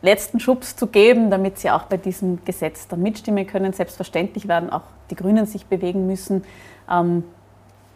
letzten 0.03 0.39
Schubs 0.39 0.77
zu 0.77 0.87
geben, 0.87 1.31
damit 1.31 1.59
sie 1.59 1.71
auch 1.71 1.85
bei 1.85 1.97
diesem 1.97 2.45
Gesetz 2.45 2.87
dann 2.89 3.03
mitstimmen 3.03 3.47
können. 3.47 3.73
Selbstverständlich 3.73 4.49
werden 4.49 4.71
auch 4.71 4.83
die 5.11 5.17
Grünen 5.17 5.47
sich 5.47 5.67
bewegen 5.67 6.07
müssen. 6.07 6.45
Ähm, 6.91 7.25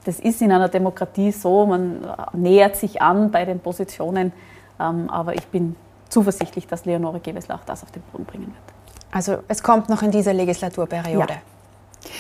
das 0.05 0.21
ist 0.21 0.43
in 0.43 0.53
einer 0.53 0.69
Demokratie 0.69 1.33
so, 1.33 1.67
man 1.67 2.05
äh, 2.05 2.37
nähert 2.37 2.77
sich 2.77 3.01
an 3.01 3.31
bei 3.31 3.45
den 3.45 3.61
Positionen, 3.61 4.33
ähm, 4.81 5.09
aber 5.09 5.35
ich 5.35 5.47
bin 5.47 5.77
zuversichtlich, 6.09 6.67
dass 6.67 6.85
Leonore 6.85 7.21
Gewessler 7.21 7.57
auch 7.57 7.65
das 7.65 7.83
auf 7.83 7.91
den 7.91 8.03
Boden 8.13 8.25
bringen 8.25 8.47
wird. 8.47 8.75
Also 9.11 9.39
es 9.49 9.63
kommt 9.63 9.89
noch 9.89 10.03
in 10.03 10.11
dieser 10.11 10.33
Legislaturperiode. 10.33 11.35
Ja. 11.35 12.11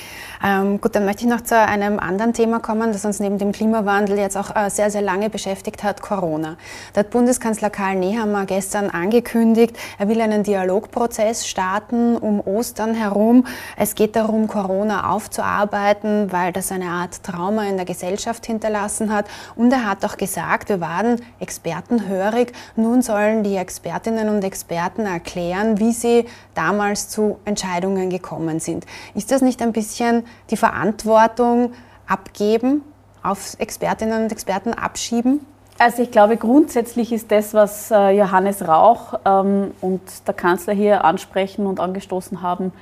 Ähm, 0.46 0.78
gut, 0.78 0.94
dann 0.94 1.06
möchte 1.06 1.24
ich 1.24 1.30
noch 1.30 1.40
zu 1.40 1.58
einem 1.58 1.98
anderen 1.98 2.34
Thema 2.34 2.60
kommen, 2.60 2.92
das 2.92 3.06
uns 3.06 3.18
neben 3.18 3.38
dem 3.38 3.52
Klimawandel 3.52 4.18
jetzt 4.18 4.36
auch 4.36 4.54
äh, 4.54 4.68
sehr, 4.68 4.90
sehr 4.90 5.00
lange 5.00 5.30
beschäftigt 5.30 5.82
hat, 5.82 6.02
Corona. 6.02 6.58
Da 6.92 7.00
hat 7.00 7.08
Bundeskanzler 7.08 7.70
Karl 7.70 7.94
Nehammer 7.94 8.44
gestern 8.44 8.90
angekündigt, 8.90 9.74
er 9.98 10.06
will 10.08 10.20
einen 10.20 10.42
Dialogprozess 10.42 11.46
starten 11.46 12.18
um 12.18 12.40
Ostern 12.40 12.94
herum. 12.94 13.46
Es 13.78 13.94
geht 13.94 14.16
darum, 14.16 14.46
Corona 14.46 15.12
aufzuarbeiten, 15.12 16.30
weil 16.30 16.52
das 16.52 16.70
eine 16.70 16.90
Art 16.90 17.22
Trauma 17.22 17.64
in 17.64 17.76
der 17.76 17.86
Gesellschaft 17.86 18.44
hinterlassen 18.44 19.10
hat. 19.14 19.24
Und 19.56 19.72
er 19.72 19.88
hat 19.88 20.04
auch 20.04 20.18
gesagt, 20.18 20.68
wir 20.68 20.82
waren 20.82 21.22
expertenhörig. 21.40 22.52
Nun 22.76 23.00
sollen 23.00 23.44
die 23.44 23.56
Expertinnen 23.56 24.28
und 24.28 24.44
Experten 24.44 25.06
erklären, 25.06 25.78
wie 25.78 25.92
sie 25.92 26.26
damals 26.54 27.08
zu 27.08 27.38
Entscheidungen 27.46 28.10
gekommen 28.10 28.60
sind. 28.60 28.84
Ist 29.14 29.32
das 29.32 29.40
nicht 29.40 29.62
ein 29.62 29.72
bisschen 29.72 30.24
die 30.50 30.56
Verantwortung 30.56 31.72
abgeben, 32.06 32.82
auf 33.22 33.56
Expertinnen 33.58 34.24
und 34.24 34.32
Experten 34.32 34.74
abschieben? 34.74 35.40
Also 35.78 36.02
ich 36.02 36.10
glaube, 36.10 36.36
grundsätzlich 36.36 37.12
ist 37.12 37.32
das, 37.32 37.52
was 37.52 37.90
äh, 37.90 38.10
Johannes 38.10 38.66
Rauch 38.66 39.14
ähm, 39.24 39.72
und 39.80 40.02
der 40.26 40.34
Kanzler 40.34 40.72
hier 40.72 41.04
ansprechen 41.04 41.66
und 41.66 41.80
angestoßen 41.80 42.42
haben, 42.42 42.72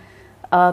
äh, 0.50 0.72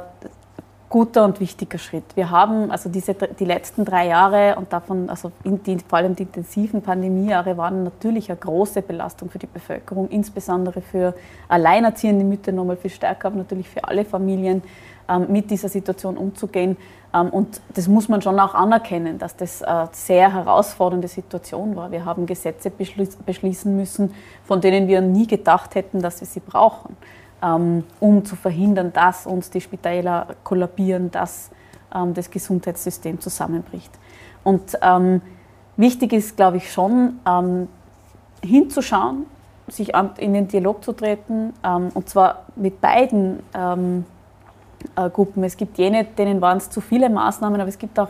guter 0.89 1.23
und 1.23 1.39
wichtiger 1.39 1.77
Schritt. 1.77 2.03
Wir 2.15 2.31
haben 2.31 2.71
also 2.71 2.89
diese, 2.89 3.13
die 3.13 3.45
letzten 3.45 3.85
drei 3.85 4.07
Jahre 4.07 4.55
und 4.57 4.73
davon, 4.73 5.09
also 5.09 5.31
die, 5.45 5.77
vor 5.87 5.99
allem 5.99 6.15
die 6.15 6.23
intensiven 6.23 6.81
Pandemiejahre 6.81 7.55
waren 7.57 7.83
natürlich 7.83 8.29
eine 8.29 8.39
große 8.39 8.81
Belastung 8.81 9.29
für 9.29 9.39
die 9.39 9.47
Bevölkerung, 9.47 10.09
insbesondere 10.09 10.81
für 10.81 11.13
alleinerziehende 11.47 12.25
Mütter 12.25 12.51
nochmal 12.51 12.75
viel 12.75 12.89
stärker, 12.89 13.27
aber 13.27 13.37
natürlich 13.37 13.69
für 13.69 13.83
alle 13.83 14.03
Familien 14.03 14.63
mit 15.17 15.49
dieser 15.49 15.69
Situation 15.69 16.17
umzugehen. 16.17 16.77
Ähm, 17.13 17.29
und 17.29 17.61
das 17.73 17.87
muss 17.87 18.09
man 18.09 18.21
schon 18.21 18.39
auch 18.39 18.53
anerkennen, 18.53 19.17
dass 19.17 19.35
das 19.35 19.63
eine 19.63 19.89
sehr 19.91 20.33
herausfordernde 20.33 21.07
Situation 21.07 21.75
war. 21.75 21.91
Wir 21.91 22.05
haben 22.05 22.25
Gesetze 22.25 22.71
beschließen 22.71 23.75
müssen, 23.75 24.13
von 24.45 24.61
denen 24.61 24.87
wir 24.87 25.01
nie 25.01 25.27
gedacht 25.27 25.75
hätten, 25.75 26.01
dass 26.01 26.21
wir 26.21 26.27
sie 26.27 26.39
brauchen. 26.39 26.95
Ähm, 27.41 27.83
um 27.99 28.25
zu 28.25 28.35
verhindern, 28.35 28.91
dass 28.91 29.25
uns 29.25 29.49
die 29.49 29.61
Spitäler 29.61 30.27
kollabieren, 30.43 31.09
dass 31.09 31.49
ähm, 31.95 32.13
das 32.13 32.29
Gesundheitssystem 32.29 33.21
zusammenbricht. 33.21 33.91
Und 34.43 34.77
ähm, 34.81 35.21
wichtig 35.77 36.13
ist, 36.13 36.35
glaube 36.35 36.57
ich, 36.57 36.71
schon 36.71 37.19
hinzuschauen, 38.41 39.25
sich 39.67 39.91
in 40.17 40.33
den 40.33 40.47
Dialog 40.47 40.83
zu 40.83 40.93
treten, 40.93 41.53
und 41.93 42.09
zwar 42.09 42.45
mit 42.55 42.79
beiden 42.81 43.39
Gruppen. 45.13 45.43
Es 45.43 45.57
gibt 45.57 45.77
jene, 45.77 46.03
denen 46.05 46.41
waren 46.41 46.57
es 46.57 46.69
zu 46.69 46.81
viele 46.81 47.09
Maßnahmen, 47.09 47.59
aber 47.59 47.69
es 47.69 47.77
gibt 47.77 47.99
auch 47.99 48.09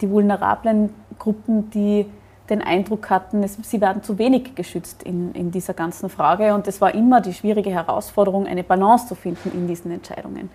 die 0.00 0.10
vulnerablen 0.10 0.94
Gruppen, 1.18 1.70
die 1.70 2.06
den 2.48 2.62
Eindruck 2.62 3.10
hatten, 3.10 3.42
es, 3.42 3.58
sie 3.62 3.80
werden 3.80 4.02
zu 4.02 4.18
wenig 4.18 4.54
geschützt 4.54 5.02
in, 5.02 5.32
in 5.32 5.50
dieser 5.50 5.74
ganzen 5.74 6.08
Frage. 6.08 6.54
Und 6.54 6.66
es 6.66 6.80
war 6.80 6.94
immer 6.94 7.20
die 7.20 7.34
schwierige 7.34 7.70
Herausforderung, 7.70 8.46
eine 8.46 8.64
Balance 8.64 9.06
zu 9.06 9.14
finden 9.14 9.50
in 9.52 9.68
diesen 9.68 9.90
Entscheidungen. 9.90 10.50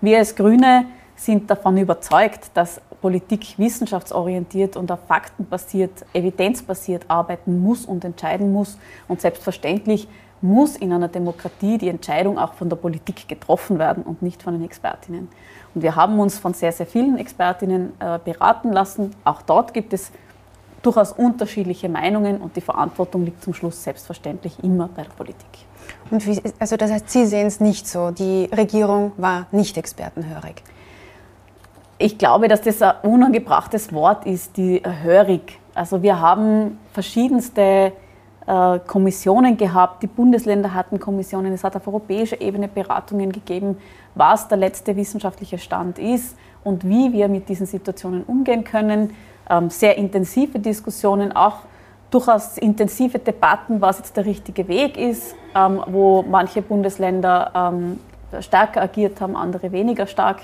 Wir 0.00 0.18
als 0.18 0.36
Grüne 0.36 0.86
sind 1.16 1.50
davon 1.50 1.76
überzeugt, 1.76 2.50
dass 2.54 2.80
Politik 3.00 3.58
wissenschaftsorientiert 3.58 4.76
und 4.76 4.90
auf 4.90 5.00
Fakten 5.06 5.46
basiert, 5.46 6.04
evidenzbasiert 6.12 7.04
arbeiten 7.08 7.60
muss 7.60 7.84
und 7.84 8.04
entscheiden 8.04 8.52
muss. 8.52 8.78
Und 9.08 9.20
selbstverständlich 9.20 10.08
muss 10.42 10.76
in 10.76 10.92
einer 10.92 11.08
Demokratie 11.08 11.78
die 11.78 11.88
Entscheidung 11.88 12.38
auch 12.38 12.54
von 12.54 12.68
der 12.68 12.76
Politik 12.76 13.28
getroffen 13.28 13.78
werden 13.78 14.02
und 14.02 14.22
nicht 14.22 14.42
von 14.42 14.54
den 14.54 14.64
Expertinnen. 14.64 15.28
Und 15.74 15.82
wir 15.82 15.96
haben 15.96 16.18
uns 16.18 16.38
von 16.38 16.54
sehr, 16.54 16.72
sehr 16.72 16.86
vielen 16.86 17.18
Expertinnen 17.18 17.92
äh, 18.00 18.18
beraten 18.24 18.72
lassen. 18.72 19.14
Auch 19.24 19.42
dort 19.42 19.74
gibt 19.74 19.92
es 19.92 20.10
durchaus 20.82 21.12
unterschiedliche 21.12 21.88
Meinungen 21.88 22.38
und 22.38 22.56
die 22.56 22.60
Verantwortung 22.60 23.24
liegt 23.24 23.42
zum 23.42 23.54
Schluss 23.54 23.82
selbstverständlich 23.82 24.62
immer 24.62 24.88
bei 24.88 25.02
der 25.02 25.10
Politik. 25.10 25.46
Und 26.10 26.26
wie, 26.26 26.40
also 26.58 26.76
das 26.76 26.90
heißt, 26.90 27.10
Sie 27.10 27.26
sehen 27.26 27.46
es 27.46 27.60
nicht 27.60 27.86
so, 27.86 28.10
die 28.10 28.48
Regierung 28.56 29.12
war 29.16 29.46
nicht 29.52 29.76
expertenhörig? 29.76 30.62
Ich 31.98 32.16
glaube, 32.16 32.48
dass 32.48 32.62
das 32.62 32.80
ein 32.80 32.94
unangebrachtes 33.02 33.92
Wort 33.92 34.24
ist, 34.24 34.56
die 34.56 34.82
hörig. 35.02 35.58
Also 35.74 36.02
wir 36.02 36.18
haben 36.18 36.78
verschiedenste 36.92 37.92
Kommissionen 38.86 39.56
gehabt, 39.56 40.02
die 40.02 40.06
Bundesländer 40.08 40.74
hatten 40.74 40.98
Kommissionen, 40.98 41.52
es 41.52 41.62
hat 41.62 41.76
auf 41.76 41.86
europäischer 41.86 42.40
Ebene 42.40 42.66
Beratungen 42.68 43.30
gegeben, 43.30 43.76
was 44.14 44.48
der 44.48 44.58
letzte 44.58 44.96
wissenschaftliche 44.96 45.58
Stand 45.58 45.98
ist 45.98 46.36
und 46.64 46.84
wie 46.84 47.12
wir 47.12 47.28
mit 47.28 47.48
diesen 47.48 47.66
Situationen 47.66 48.24
umgehen 48.24 48.64
können. 48.64 49.14
Ähm, 49.48 49.70
sehr 49.70 49.96
intensive 49.96 50.58
Diskussionen, 50.58 51.30
auch 51.32 51.58
durchaus 52.10 52.58
intensive 52.58 53.20
Debatten, 53.20 53.80
was 53.80 53.98
jetzt 53.98 54.16
der 54.16 54.26
richtige 54.26 54.66
Weg 54.66 54.96
ist, 54.96 55.36
ähm, 55.54 55.82
wo 55.86 56.22
manche 56.22 56.60
Bundesländer 56.60 57.52
ähm, 57.54 58.00
stärker 58.40 58.82
agiert 58.82 59.20
haben, 59.20 59.36
andere 59.36 59.70
weniger 59.72 60.06
stark. 60.06 60.38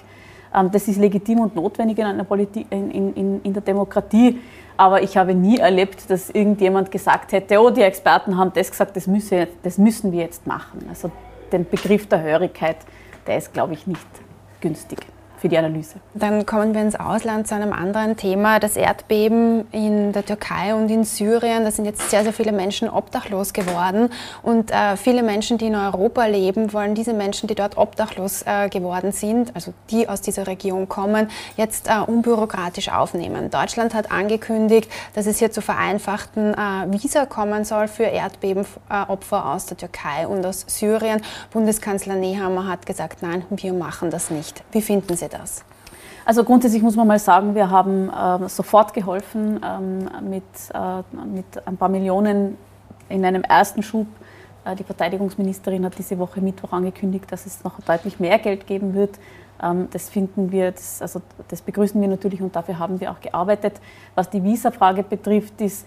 das 0.72 0.88
ist 0.88 0.98
legitim 0.98 1.40
und 1.40 1.54
notwendig 1.54 1.98
in, 1.98 2.04
einer 2.04 2.24
Politik, 2.24 2.66
in, 2.70 2.90
in, 2.90 3.40
in 3.42 3.52
der 3.52 3.62
Demokratie. 3.62 4.40
Aber 4.76 5.02
ich 5.02 5.16
habe 5.16 5.34
nie 5.34 5.58
erlebt, 5.58 6.10
dass 6.10 6.30
irgendjemand 6.30 6.90
gesagt 6.90 7.32
hätte, 7.32 7.60
oh, 7.60 7.70
die 7.70 7.82
Experten 7.82 8.36
haben 8.36 8.52
das 8.54 8.70
gesagt, 8.70 8.96
das, 8.96 9.06
müsse, 9.06 9.48
das 9.62 9.78
müssen 9.78 10.12
wir 10.12 10.20
jetzt 10.20 10.46
machen. 10.46 10.86
Also 10.88 11.10
den 11.52 11.68
Begriff 11.68 12.06
der 12.08 12.22
Hörigkeit, 12.22 12.76
der 13.26 13.38
ist, 13.38 13.52
glaube 13.52 13.72
ich, 13.72 13.86
nicht 13.86 14.06
günstig 14.60 15.06
für 15.38 15.48
die 15.48 15.58
Analyse. 15.58 15.96
Dann 16.14 16.46
kommen 16.46 16.74
wir 16.74 16.80
ins 16.80 16.94
Ausland 16.98 17.46
zu 17.46 17.54
einem 17.54 17.72
anderen 17.72 18.16
Thema. 18.16 18.58
Das 18.58 18.76
Erdbeben 18.76 19.66
in 19.72 20.12
der 20.12 20.24
Türkei 20.24 20.74
und 20.74 20.90
in 20.90 21.04
Syrien. 21.04 21.64
Da 21.64 21.70
sind 21.70 21.84
jetzt 21.84 22.10
sehr, 22.10 22.22
sehr 22.22 22.32
viele 22.32 22.52
Menschen 22.52 22.88
obdachlos 22.88 23.52
geworden. 23.52 24.10
Und 24.42 24.70
äh, 24.70 24.96
viele 24.96 25.22
Menschen, 25.22 25.58
die 25.58 25.66
in 25.66 25.74
Europa 25.74 26.26
leben, 26.26 26.72
wollen 26.72 26.94
diese 26.94 27.12
Menschen, 27.12 27.46
die 27.48 27.54
dort 27.54 27.76
obdachlos 27.76 28.42
äh, 28.46 28.68
geworden 28.68 29.12
sind, 29.12 29.54
also 29.54 29.72
die 29.90 30.08
aus 30.08 30.20
dieser 30.20 30.46
Region 30.46 30.88
kommen, 30.88 31.28
jetzt 31.56 31.88
äh, 31.88 31.98
unbürokratisch 31.98 32.88
aufnehmen. 32.88 33.50
Deutschland 33.50 33.94
hat 33.94 34.10
angekündigt, 34.10 34.90
dass 35.14 35.26
es 35.26 35.38
hier 35.38 35.50
zu 35.50 35.60
vereinfachten 35.60 36.54
äh, 36.54 36.92
Visa 36.92 37.26
kommen 37.26 37.64
soll 37.64 37.88
für 37.88 38.04
Erdbebenopfer 38.04 39.46
aus 39.46 39.66
der 39.66 39.76
Türkei 39.76 40.26
und 40.26 40.44
aus 40.46 40.64
Syrien. 40.66 41.20
Bundeskanzler 41.52 42.14
Nehammer 42.14 42.66
hat 42.66 42.86
gesagt, 42.86 43.22
nein, 43.22 43.44
wir 43.50 43.72
machen 43.72 44.10
das 44.10 44.30
nicht. 44.30 44.62
Wie 44.72 44.82
finden 44.82 45.16
Sie 45.16 45.25
Sie 45.30 45.36
das? 45.36 45.64
Also 46.24 46.42
grundsätzlich 46.42 46.82
muss 46.82 46.96
man 46.96 47.06
mal 47.06 47.18
sagen, 47.18 47.54
wir 47.54 47.70
haben 47.70 48.10
äh, 48.10 48.48
sofort 48.48 48.92
geholfen 48.94 49.60
ähm, 49.64 50.08
mit, 50.28 50.42
äh, 50.74 51.24
mit 51.24 51.66
ein 51.66 51.76
paar 51.76 51.88
Millionen 51.88 52.56
in 53.08 53.24
einem 53.24 53.42
ersten 53.42 53.82
Schub. 53.82 54.08
Äh, 54.64 54.74
die 54.74 54.82
Verteidigungsministerin 54.82 55.84
hat 55.84 55.96
diese 55.96 56.18
Woche 56.18 56.40
Mittwoch 56.40 56.72
angekündigt, 56.72 57.30
dass 57.30 57.46
es 57.46 57.62
noch 57.62 57.80
deutlich 57.80 58.18
mehr 58.18 58.38
Geld 58.38 58.66
geben 58.66 58.94
wird. 58.94 59.20
Ähm, 59.62 59.88
das 59.92 60.08
finden 60.08 60.50
wir, 60.50 60.72
das, 60.72 61.00
also 61.00 61.22
das 61.48 61.62
begrüßen 61.62 62.00
wir 62.00 62.08
natürlich 62.08 62.42
und 62.42 62.56
dafür 62.56 62.78
haben 62.78 63.00
wir 63.00 63.12
auch 63.12 63.20
gearbeitet. 63.20 63.74
Was 64.16 64.28
die 64.28 64.42
Visa-Frage 64.42 65.04
betrifft, 65.04 65.60
ist, 65.60 65.86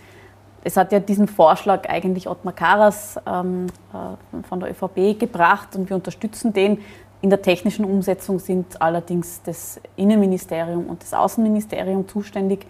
es 0.63 0.77
hat 0.77 0.91
ja 0.91 0.99
diesen 0.99 1.27
Vorschlag 1.27 1.89
eigentlich 1.89 2.29
Ottmar 2.29 2.53
Karas 2.53 3.19
ähm, 3.27 3.67
äh, 3.93 4.43
von 4.47 4.59
der 4.61 4.71
ÖVP 4.71 5.19
gebracht 5.19 5.75
und 5.75 5.89
wir 5.89 5.97
unterstützen 5.97 6.53
den. 6.53 6.79
In 7.21 7.29
der 7.29 7.41
technischen 7.41 7.83
Umsetzung 7.83 8.39
sind 8.39 8.81
allerdings 8.81 9.41
das 9.43 9.79
Innenministerium 9.97 10.87
und 10.87 11.01
das 11.01 11.13
Außenministerium 11.13 12.07
zuständig. 12.07 12.65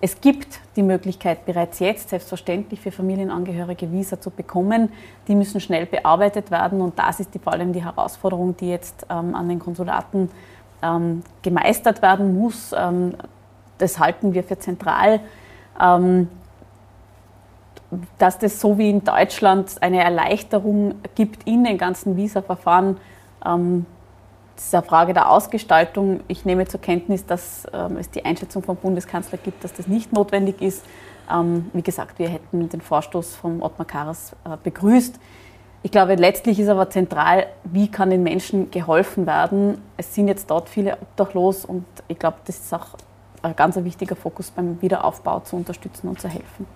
Es 0.00 0.20
gibt 0.20 0.60
die 0.76 0.84
Möglichkeit 0.84 1.44
bereits 1.44 1.80
jetzt 1.80 2.10
selbstverständlich 2.10 2.80
für 2.80 2.92
Familienangehörige 2.92 3.90
Visa 3.90 4.20
zu 4.20 4.30
bekommen. 4.30 4.92
Die 5.26 5.34
müssen 5.34 5.60
schnell 5.60 5.86
bearbeitet 5.86 6.52
werden 6.52 6.80
und 6.80 6.96
das 6.96 7.18
ist 7.18 7.34
die, 7.34 7.40
vor 7.40 7.52
allem 7.52 7.72
die 7.72 7.84
Herausforderung, 7.84 8.56
die 8.56 8.68
jetzt 8.68 9.04
ähm, 9.10 9.34
an 9.34 9.48
den 9.48 9.58
Konsulaten 9.58 10.30
ähm, 10.80 11.22
gemeistert 11.42 12.00
werden 12.00 12.38
muss. 12.38 12.72
Ähm, 12.76 13.14
das 13.78 13.98
halten 13.98 14.34
wir 14.34 14.44
für 14.44 14.58
zentral. 14.58 15.18
Ähm, 15.80 16.28
dass 18.18 18.38
das 18.38 18.60
so 18.60 18.78
wie 18.78 18.90
in 18.90 19.02
Deutschland 19.02 19.76
eine 19.80 20.04
Erleichterung 20.04 20.96
gibt 21.14 21.48
in 21.48 21.64
den 21.64 21.78
ganzen 21.78 22.16
Visa-Verfahren, 22.16 22.98
ähm, 23.44 23.86
eine 24.72 24.82
Frage 24.82 25.14
der 25.14 25.30
Ausgestaltung. 25.30 26.20
Ich 26.28 26.44
nehme 26.44 26.66
zur 26.66 26.80
Kenntnis, 26.80 27.24
dass 27.26 27.66
ähm, 27.72 27.96
es 27.96 28.10
die 28.10 28.24
Einschätzung 28.24 28.62
vom 28.62 28.76
Bundeskanzler 28.76 29.38
gibt, 29.38 29.62
dass 29.64 29.72
das 29.72 29.86
nicht 29.86 30.12
notwendig 30.12 30.60
ist. 30.60 30.84
Ähm, 31.30 31.70
wie 31.72 31.82
gesagt, 31.82 32.18
wir 32.18 32.28
hätten 32.28 32.68
den 32.68 32.80
Vorstoß 32.80 33.36
von 33.36 33.62
Ottmar 33.62 33.86
Karas 33.86 34.32
äh, 34.44 34.56
begrüßt. 34.62 35.18
Ich 35.84 35.92
glaube, 35.92 36.16
letztlich 36.16 36.58
ist 36.58 36.68
aber 36.68 36.90
zentral, 36.90 37.46
wie 37.64 37.88
kann 37.88 38.10
den 38.10 38.24
Menschen 38.24 38.70
geholfen 38.70 39.26
werden. 39.26 39.80
Es 39.96 40.12
sind 40.14 40.26
jetzt 40.26 40.50
dort 40.50 40.68
viele 40.68 40.94
obdachlos 41.00 41.64
und 41.64 41.84
ich 42.08 42.18
glaube, 42.18 42.38
das 42.46 42.58
ist 42.58 42.74
auch 42.74 42.96
ein 43.42 43.54
ganz 43.54 43.76
wichtiger 43.76 44.16
Fokus 44.16 44.50
beim 44.50 44.82
Wiederaufbau 44.82 45.40
zu 45.40 45.54
unterstützen 45.54 46.08
und 46.08 46.20
zu 46.20 46.28
helfen. 46.28 46.66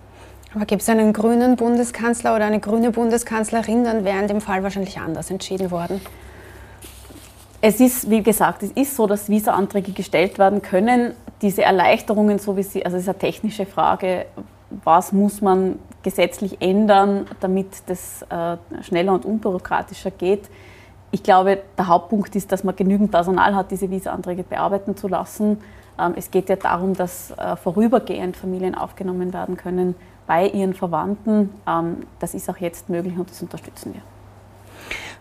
Aber 0.55 0.65
gibt 0.65 0.83
es 0.83 0.89
einen 0.89 1.11
grünen 1.11 1.57
Bundeskanzler 1.57 2.35
oder 2.35 2.45
eine 2.45 2.59
grüne 2.59 2.91
Bundeskanzlerin, 2.91 3.83
dann 3.83 4.05
wäre 4.05 4.19
in 4.19 4.27
dem 4.27 4.39
Fall 4.39 4.63
wahrscheinlich 4.63 4.99
anders 4.99 5.31
entschieden 5.31 5.71
worden. 5.71 5.99
Es 7.65 7.79
ist, 7.79 8.09
wie 8.09 8.21
gesagt, 8.21 8.61
es 8.61 8.71
ist 8.71 8.93
so, 8.93 9.07
dass 9.07 9.29
Visa-Anträge 9.29 9.93
gestellt 9.93 10.37
werden 10.37 10.61
können. 10.61 11.13
Diese 11.41 11.63
Erleichterungen, 11.63 12.37
so 12.37 12.57
wie 12.57 12.63
sie, 12.63 12.85
also 12.85 12.97
es 12.97 13.03
ist 13.03 13.07
eine 13.07 13.17
technische 13.17 13.65
Frage, 13.65 14.25
was 14.83 15.13
muss 15.13 15.39
man 15.39 15.79
gesetzlich 16.01 16.61
ändern, 16.61 17.25
damit 17.39 17.67
das 17.85 18.21
äh, 18.23 18.57
schneller 18.83 19.13
und 19.13 19.23
unbürokratischer 19.23 20.11
geht. 20.11 20.49
Ich 21.11 21.23
glaube, 21.23 21.59
der 21.77 21.87
Hauptpunkt 21.87 22.35
ist, 22.35 22.51
dass 22.51 22.65
man 22.65 22.75
genügend 22.75 23.11
Personal 23.11 23.55
hat, 23.55 23.71
diese 23.71 23.89
Visa-Anträge 23.89 24.43
bearbeiten 24.43 24.97
zu 24.97 25.07
lassen. 25.07 25.61
Ähm, 25.97 26.15
es 26.17 26.31
geht 26.31 26.49
ja 26.49 26.57
darum, 26.57 26.95
dass 26.95 27.31
äh, 27.31 27.55
vorübergehend 27.55 28.35
Familien 28.35 28.75
aufgenommen 28.75 29.31
werden 29.31 29.55
können 29.55 29.95
bei 30.27 30.49
ihren 30.49 30.73
Verwandten. 30.73 31.49
Ähm, 31.65 32.07
das 32.19 32.33
ist 32.33 32.49
auch 32.49 32.57
jetzt 32.57 32.89
möglich 32.89 33.17
und 33.17 33.29
das 33.29 33.41
unterstützen 33.41 33.93
wir. 33.93 34.12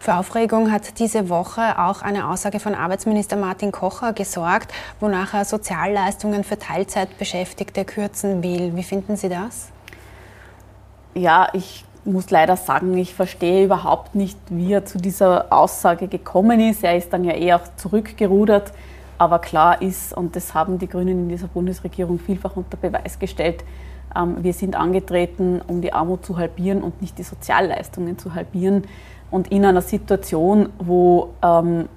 Für 0.03 0.17
Aufregung 0.17 0.73
hat 0.73 0.99
diese 0.99 1.29
Woche 1.29 1.79
auch 1.79 2.03
eine 2.03 2.29
Aussage 2.29 2.59
von 2.59 2.75
Arbeitsminister 2.75 3.37
Martin 3.37 3.71
Kocher 3.71 4.13
gesorgt, 4.13 4.75
wonach 4.99 5.33
er 5.33 5.45
Sozialleistungen 5.45 6.43
für 6.43 6.59
Teilzeitbeschäftigte 6.59 7.85
kürzen 7.85 8.43
will. 8.43 8.75
Wie 8.75 8.83
finden 8.83 9.15
Sie 9.15 9.29
das? 9.29 9.71
Ja, 11.15 11.51
ich 11.53 11.85
muss 12.05 12.31
leider 12.31 12.57
sagen, 12.57 12.99
ich 12.99 13.15
verstehe 13.15 13.67
überhaupt 13.67 14.17
nicht, 14.17 14.37
wie 14.49 14.73
er 14.73 14.85
zu 14.85 14.99
dieser 14.99 15.53
Aussage 15.53 16.09
gekommen 16.09 16.59
ist. 16.59 16.83
Er 16.83 16.97
ist 16.97 17.13
dann 17.13 17.23
ja 17.23 17.35
eher 17.35 17.61
auch 17.61 17.77
zurückgerudert. 17.77 18.73
Aber 19.19 19.39
klar 19.39 19.83
ist, 19.83 20.13
und 20.17 20.35
das 20.35 20.53
haben 20.53 20.81
die 20.81 20.89
Grünen 20.89 21.11
in 21.11 21.29
dieser 21.29 21.47
Bundesregierung 21.47 22.19
vielfach 22.19 22.57
unter 22.57 22.77
Beweis 22.77 23.21
gestellt, 23.21 23.63
ähm, 24.17 24.43
wir 24.43 24.53
sind 24.53 24.77
angetreten, 24.77 25.61
um 25.67 25.81
die 25.81 25.93
Armut 25.93 26.25
zu 26.25 26.39
halbieren 26.39 26.83
und 26.83 27.01
nicht 27.01 27.19
die 27.19 27.23
Sozialleistungen 27.23 28.19
zu 28.19 28.35
halbieren. 28.35 28.83
Und 29.33 29.51
in 29.51 29.65
einer 29.65 29.83
Situation, 29.83 30.69
wo 30.79 31.31
ähm, 31.43 31.89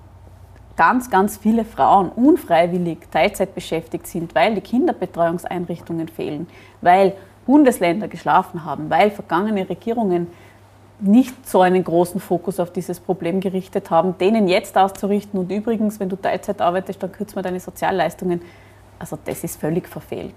ganz, 0.75 1.11
ganz 1.11 1.37
viele 1.37 1.65
Frauen 1.65 2.09
unfreiwillig 2.09 2.99
Teilzeit 3.11 3.53
beschäftigt 3.53 4.07
sind, 4.07 4.33
weil 4.33 4.55
die 4.55 4.61
Kinderbetreuungseinrichtungen 4.61 6.07
fehlen, 6.07 6.47
weil 6.81 7.13
Bundesländer 7.45 8.07
geschlafen 8.07 8.65
haben, 8.65 8.89
weil 8.89 9.11
vergangene 9.11 9.69
Regierungen 9.69 10.27
nicht 10.99 11.47
so 11.47 11.61
einen 11.61 11.83
großen 11.83 12.19
Fokus 12.19 12.59
auf 12.59 12.71
dieses 12.71 12.99
Problem 12.99 13.41
gerichtet 13.41 13.89
haben, 13.91 14.17
denen 14.17 14.47
jetzt 14.47 14.77
auszurichten 14.77 15.39
und 15.39 15.51
übrigens, 15.51 15.99
wenn 15.99 16.09
du 16.09 16.15
Teilzeit 16.15 16.61
arbeitest, 16.61 17.03
dann 17.03 17.11
kürzen 17.11 17.35
wir 17.35 17.43
deine 17.43 17.59
Sozialleistungen. 17.59 18.41
Also 18.97 19.17
das 19.25 19.43
ist 19.43 19.59
völlig 19.59 19.89
verfehlt. 19.89 20.35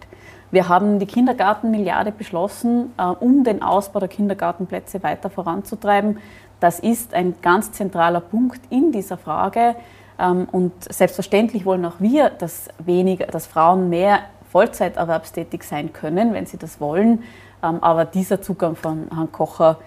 Wir 0.50 0.68
haben 0.68 0.98
die 0.98 1.06
Kindergartenmilliarde 1.06 2.10
beschlossen, 2.10 2.92
äh, 2.98 3.04
um 3.04 3.44
den 3.44 3.62
Ausbau 3.62 4.00
der 4.00 4.08
Kindergartenplätze 4.08 5.02
weiter 5.02 5.30
voranzutreiben. 5.30 6.18
Das 6.60 6.80
ist 6.80 7.14
ein 7.14 7.34
ganz 7.40 7.72
zentraler 7.72 8.20
Punkt 8.20 8.60
in 8.70 8.92
dieser 8.92 9.16
Frage. 9.16 9.76
Ähm, 10.18 10.48
und 10.50 10.72
selbstverständlich 10.92 11.64
wollen 11.64 11.84
auch 11.84 12.00
wir, 12.00 12.30
dass, 12.30 12.68
weniger, 12.78 13.26
dass 13.26 13.46
Frauen 13.46 13.88
mehr 13.88 14.20
Vollzeiterwerbstätig 14.50 15.62
sein 15.62 15.92
können, 15.92 16.32
wenn 16.32 16.46
sie 16.46 16.56
das 16.56 16.80
wollen. 16.80 17.22
Ähm, 17.62 17.82
aber 17.82 18.04
dieser 18.04 18.40
Zugang 18.40 18.76
von 18.76 19.08
Herrn 19.14 19.30
Kocher 19.30 19.78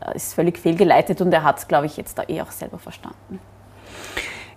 äh, 0.00 0.16
ist 0.16 0.34
völlig 0.34 0.58
fehlgeleitet 0.58 1.20
und 1.20 1.32
er 1.32 1.44
hat 1.44 1.58
es, 1.58 1.68
glaube 1.68 1.86
ich, 1.86 1.96
jetzt 1.96 2.18
da 2.18 2.24
eh 2.28 2.42
auch 2.42 2.50
selber 2.50 2.78
verstanden. 2.78 3.38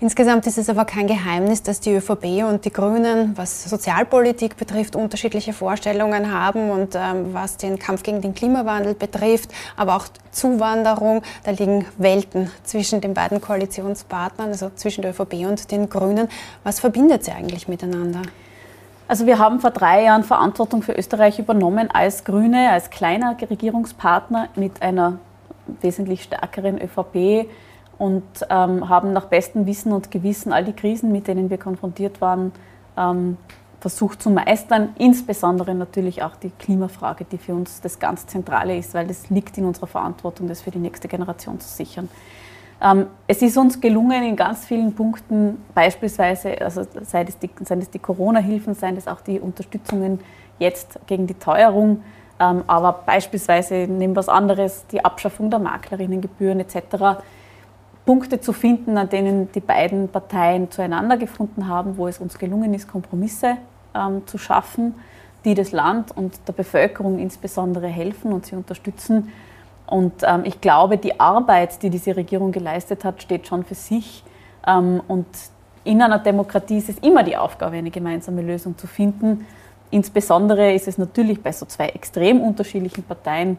Insgesamt 0.01 0.47
ist 0.47 0.57
es 0.57 0.67
aber 0.67 0.85
kein 0.85 1.05
Geheimnis, 1.05 1.61
dass 1.61 1.79
die 1.79 1.93
ÖVP 1.93 2.43
und 2.49 2.65
die 2.65 2.73
Grünen, 2.73 3.37
was 3.37 3.65
Sozialpolitik 3.65 4.57
betrifft, 4.57 4.95
unterschiedliche 4.95 5.53
Vorstellungen 5.53 6.33
haben 6.33 6.71
und 6.71 6.95
ähm, 6.95 7.35
was 7.35 7.57
den 7.57 7.77
Kampf 7.77 8.01
gegen 8.01 8.19
den 8.19 8.33
Klimawandel 8.33 8.95
betrifft, 8.95 9.51
aber 9.77 9.95
auch 9.95 10.07
Zuwanderung. 10.31 11.21
Da 11.43 11.51
liegen 11.51 11.85
Welten 11.99 12.49
zwischen 12.63 12.99
den 12.99 13.13
beiden 13.13 13.41
Koalitionspartnern, 13.41 14.47
also 14.47 14.71
zwischen 14.73 15.03
der 15.03 15.11
ÖVP 15.11 15.45
und 15.47 15.69
den 15.69 15.87
Grünen. 15.87 16.29
Was 16.63 16.79
verbindet 16.79 17.23
sie 17.23 17.33
eigentlich 17.33 17.67
miteinander? 17.67 18.23
Also 19.07 19.27
wir 19.27 19.37
haben 19.37 19.59
vor 19.59 19.69
drei 19.69 20.05
Jahren 20.05 20.23
Verantwortung 20.23 20.81
für 20.81 20.93
Österreich 20.93 21.37
übernommen 21.37 21.91
als 21.91 22.23
Grüne, 22.23 22.71
als 22.71 22.89
kleiner 22.89 23.37
Regierungspartner 23.39 24.49
mit 24.55 24.81
einer 24.81 25.19
wesentlich 25.79 26.23
stärkeren 26.23 26.81
ÖVP 26.81 27.47
und 28.01 28.23
ähm, 28.49 28.89
haben 28.89 29.13
nach 29.13 29.25
bestem 29.25 29.67
Wissen 29.67 29.91
und 29.91 30.09
Gewissen 30.09 30.51
all 30.51 30.65
die 30.65 30.73
Krisen, 30.73 31.11
mit 31.11 31.27
denen 31.27 31.51
wir 31.51 31.59
konfrontiert 31.59 32.19
waren, 32.19 32.51
ähm, 32.97 33.37
versucht 33.79 34.23
zu 34.23 34.31
meistern. 34.31 34.89
Insbesondere 34.97 35.75
natürlich 35.75 36.23
auch 36.23 36.35
die 36.35 36.49
Klimafrage, 36.49 37.25
die 37.25 37.37
für 37.37 37.53
uns 37.53 37.79
das 37.79 37.99
ganz 37.99 38.25
Zentrale 38.25 38.75
ist, 38.75 38.95
weil 38.95 39.05
das 39.05 39.29
liegt 39.29 39.55
in 39.59 39.65
unserer 39.65 39.85
Verantwortung, 39.85 40.47
das 40.47 40.61
für 40.61 40.71
die 40.71 40.79
nächste 40.79 41.07
Generation 41.07 41.59
zu 41.59 41.69
sichern. 41.69 42.09
Ähm, 42.81 43.05
es 43.27 43.43
ist 43.43 43.55
uns 43.55 43.79
gelungen, 43.79 44.23
in 44.23 44.35
ganz 44.35 44.65
vielen 44.65 44.95
Punkten, 44.95 45.63
beispielsweise, 45.75 46.59
also 46.59 46.81
sei 47.03 47.21
es 47.21 47.37
die, 47.37 47.51
seien 47.63 47.85
die 47.93 47.99
Corona-Hilfen, 47.99 48.73
seien 48.73 48.97
es 48.97 49.07
auch 49.07 49.21
die 49.21 49.39
Unterstützungen 49.39 50.21
jetzt 50.57 50.97
gegen 51.05 51.27
die 51.27 51.35
Teuerung, 51.35 52.01
ähm, 52.39 52.63
aber 52.65 53.03
beispielsweise 53.05 53.75
nehmen 53.75 54.15
wir 54.15 54.15
was 54.15 54.29
anderes, 54.29 54.87
die 54.87 55.05
Abschaffung 55.05 55.51
der 55.51 55.59
Maklerinnengebühren 55.59 56.59
etc., 56.59 57.21
Punkte 58.05 58.41
zu 58.41 58.53
finden, 58.53 58.97
an 58.97 59.09
denen 59.09 59.51
die 59.51 59.59
beiden 59.59 60.09
Parteien 60.09 60.71
zueinander 60.71 61.17
gefunden 61.17 61.67
haben, 61.67 61.97
wo 61.97 62.07
es 62.07 62.19
uns 62.19 62.37
gelungen 62.37 62.73
ist, 62.73 62.87
Kompromisse 62.87 63.57
ähm, 63.93 64.25
zu 64.25 64.37
schaffen, 64.37 64.95
die 65.45 65.53
das 65.53 65.71
Land 65.71 66.15
und 66.15 66.39
der 66.47 66.53
Bevölkerung 66.53 67.19
insbesondere 67.19 67.87
helfen 67.87 68.33
und 68.33 68.45
sie 68.45 68.55
unterstützen. 68.55 69.29
Und 69.85 70.23
ähm, 70.23 70.43
ich 70.45 70.61
glaube, 70.61 70.97
die 70.97 71.19
Arbeit, 71.19 71.83
die 71.83 71.89
diese 71.89 72.15
Regierung 72.15 72.51
geleistet 72.51 73.03
hat, 73.03 73.21
steht 73.21 73.47
schon 73.47 73.63
für 73.63 73.75
sich. 73.75 74.23
Ähm, 74.65 75.01
und 75.07 75.27
in 75.83 76.01
einer 76.01 76.19
Demokratie 76.19 76.77
ist 76.77 76.89
es 76.89 76.97
immer 76.99 77.23
die 77.23 77.37
Aufgabe, 77.37 77.75
eine 77.75 77.91
gemeinsame 77.91 78.41
Lösung 78.41 78.77
zu 78.77 78.87
finden. 78.87 79.45
Insbesondere 79.89 80.73
ist 80.73 80.87
es 80.87 80.97
natürlich 80.97 81.41
bei 81.41 81.51
so 81.51 81.65
zwei 81.65 81.89
extrem 81.89 82.39
unterschiedlichen 82.39 83.03
Parteien 83.03 83.57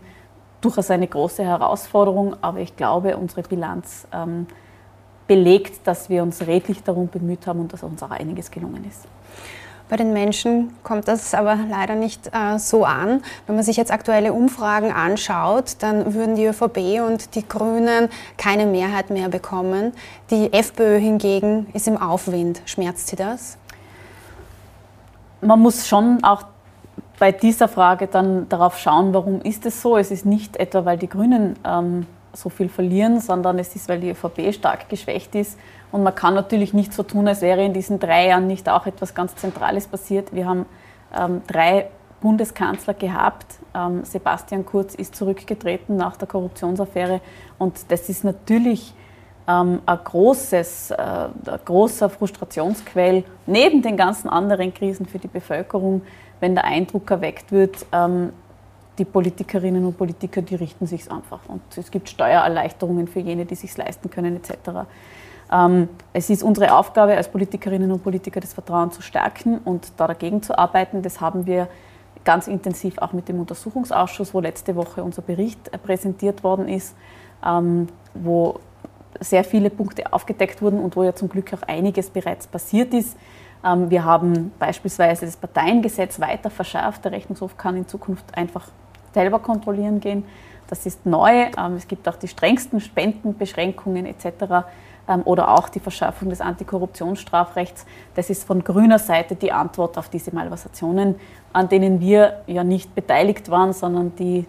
durchaus 0.63 0.91
eine 0.91 1.07
große 1.07 1.45
Herausforderung, 1.45 2.37
aber 2.41 2.61
ich 2.61 2.77
glaube, 2.77 3.17
unsere 3.17 3.43
Bilanz 3.43 4.07
ähm, 4.13 4.47
belegt, 5.27 5.87
dass 5.87 6.09
wir 6.09 6.23
uns 6.23 6.47
redlich 6.47 6.83
darum 6.83 7.09
bemüht 7.09 7.47
haben 7.47 7.61
und 7.61 7.73
dass 7.73 7.83
uns 7.83 8.03
auch 8.03 8.11
einiges 8.11 8.51
gelungen 8.51 8.85
ist. 8.89 9.07
Bei 9.89 9.97
den 9.97 10.15
Menschen 10.15 10.75
kommt 10.85 11.07
das 11.07 11.35
aber 11.35 11.59
leider 11.69 11.95
nicht 11.95 12.31
äh, 12.33 12.59
so 12.59 12.85
an. 12.87 13.23
Wenn 13.47 13.57
man 13.57 13.65
sich 13.65 13.77
jetzt 13.77 13.91
aktuelle 13.91 14.33
Umfragen 14.33 14.91
anschaut, 14.91 15.77
dann 15.81 16.15
würden 16.15 16.35
die 16.35 16.47
ÖVP 16.47 17.07
und 17.07 17.35
die 17.35 17.47
Grünen 17.47 18.09
keine 18.39 18.65
Mehrheit 18.65 19.11
mehr 19.11 19.29
bekommen. 19.29 19.93
Die 20.31 20.51
FPÖ 20.51 20.99
hingegen 20.99 21.67
ist 21.75 21.89
im 21.89 21.99
Aufwind. 21.99 22.63
Schmerzt 22.65 23.09
Sie 23.09 23.17
das? 23.17 23.59
Man 25.43 25.61
muss 25.61 25.87
schon 25.87 26.25
auch 26.25 26.45
bei 27.23 27.31
dieser 27.31 27.69
Frage 27.69 28.09
dann 28.09 28.49
darauf 28.49 28.81
schauen, 28.81 29.15
warum 29.15 29.43
ist 29.43 29.65
es 29.65 29.81
so. 29.81 29.97
Es 29.97 30.11
ist 30.11 30.27
nicht 30.27 30.57
etwa, 30.57 30.85
weil 30.85 30.99
die 30.99 31.09
Grünen 31.09 31.55
ähm, 31.65 32.05
so 32.33 32.49
viel 32.49 32.69
verlieren, 32.69 33.21
sondern 33.21 33.61
es 33.61 33.77
ist, 33.77 33.89
weil 33.89 34.01
die 34.01 34.11
ÖVP 34.11 34.53
stark 34.53 34.89
geschwächt 34.89 35.37
ist. 35.37 35.57
Und 35.93 36.03
man 36.03 36.17
kann 36.17 36.35
natürlich 36.35 36.75
nicht 36.75 36.93
so 36.93 37.05
tun, 37.05 37.29
als 37.29 37.41
wäre 37.41 37.65
in 37.65 37.75
diesen 37.75 38.01
drei 38.01 38.27
Jahren 38.27 38.49
nicht 38.49 38.69
auch 38.69 38.87
etwas 38.87 39.15
ganz 39.15 39.37
Zentrales 39.37 39.87
passiert. 39.87 40.35
Wir 40.35 40.47
haben 40.49 40.67
ähm, 41.17 41.43
drei 41.47 41.91
Bundeskanzler 42.21 42.95
gehabt. 42.95 43.47
Ähm, 43.73 44.03
Sebastian 44.03 44.67
Kurz 44.67 44.97
ist 44.97 45.15
zurückgetreten 45.15 45.97
nach 45.97 46.17
der 46.17 46.27
Korruptionsaffäre. 46.27 47.21
Und 47.57 47.93
das 47.93 48.09
ist 48.09 48.25
natürlich 48.25 48.95
ähm, 49.47 49.81
ein, 49.87 49.99
großes, 50.03 50.91
äh, 50.91 50.97
ein 50.97 51.61
großer 51.65 52.11
Frustrationsquell 52.11 53.23
neben 53.47 53.81
den 53.81 53.97
ganzen 53.97 54.29
anderen 54.29 54.75
Krisen 54.75 55.07
für 55.07 55.21
die 55.21 55.29
Bevölkerung 55.29 56.03
wenn 56.43 56.57
der 56.57 56.65
Eindruck 56.65 57.09
erweckt 57.09 57.53
wird, 57.53 57.87
ähm, 57.93 58.33
die 58.99 59.05
Politikerinnen 59.05 59.87
und 59.87 59.97
Politiker, 59.97 60.43
die 60.43 60.57
richten 60.57 60.89
sich 60.89 61.11
einfach. 61.11 61.39
Und 61.47 61.63
es 61.77 61.93
gibt 61.93 62.09
Steuererleichterungen 62.09 63.07
für 63.07 63.21
jene, 63.21 63.47
die 63.47 63.55
sich 63.55 63.77
leisten 63.77 64.11
können, 64.11 64.37
etc. 64.37 64.89
Ähm, 65.53 65.89
es 66.13 66.31
ist 66.31 66.43
unsere 66.43 66.75
Aufgabe 66.75 67.17
als 67.17 67.29
Politikerinnen 67.29 67.93
und 67.93 68.03
Politiker, 68.03 68.41
das 68.41 68.55
Vertrauen 68.55 68.91
zu 68.91 69.03
stärken 69.03 69.59
und 69.59 69.93
da 69.97 70.09
dagegen 70.09 70.43
zu 70.43 70.59
arbeiten. 70.59 71.03
Das 71.03 71.21
haben 71.21 71.47
wir 71.47 71.69
ganz 72.25 72.49
intensiv 72.49 72.99
auch 72.99 73.13
mit 73.13 73.29
dem 73.29 73.39
Untersuchungsausschuss, 73.39 74.35
wo 74.35 74.41
letzte 74.41 74.75
Woche 74.75 75.05
unser 75.05 75.23
Bericht 75.23 75.71
präsentiert 75.85 76.43
worden 76.43 76.67
ist, 76.67 76.97
ähm, 77.47 77.87
wo 78.15 78.59
sehr 79.21 79.45
viele 79.45 79.71
Punkte 79.71 80.13
aufgedeckt 80.13 80.61
wurden 80.61 80.81
und 80.81 80.97
wo 80.97 81.05
ja 81.05 81.15
zum 81.15 81.29
Glück 81.29 81.55
auch 81.55 81.63
einiges 81.69 82.11
bereits 82.11 82.49
passiert 82.49 82.93
ist. 82.93 83.17
Ähm, 83.65 83.91
wir 83.91 84.05
haben 84.05 84.53
beispielsweise 84.59 85.27
das 85.27 85.37
Parteiengesetz 85.37 86.21
weiter 86.21 86.51
verschärft. 86.51 87.05
Der 87.05 87.13
Rechnungshof 87.13 87.57
kann 87.57 87.77
in 87.77 87.89
Zukunft 87.89 88.37
einfach 88.37 88.69
selber 89.15 89.39
kontrollieren 89.39 90.01
gehen. 90.01 90.25
Das 90.69 90.87
ist 90.87 91.07
neu. 91.07 91.47
Ähm, 91.59 91.75
es 91.77 91.87
gibt 91.87 92.09
auch 92.09 92.17
die 92.17 92.29
strengsten 92.29 92.81
Spendenbeschränkungen 92.81 94.07
etc. 94.07 94.67
Ähm, 95.09 95.23
oder 95.25 95.57
auch 95.57 95.69
die 95.69 95.81
Verschärfung 95.81 96.31
des 96.31 96.41
Antikorruptionsstrafrechts. 96.41 97.87
Das 98.15 98.31
ist 98.31 98.45
von 98.45 98.65
grüner 98.65 98.99
Seite 98.99 99.37
die 99.37 99.53
Antwort 99.53 99.99
auf 99.99 100.09
diese 100.09 100.35
Malversationen, 100.35 101.17
an 101.53 101.69
denen 101.69 102.01
wir 102.01 102.43
ja 102.47 102.65
nicht 102.65 102.95
beteiligt 102.95 103.51
waren, 103.51 103.73
sondern 103.73 104.15
die 104.17 104.47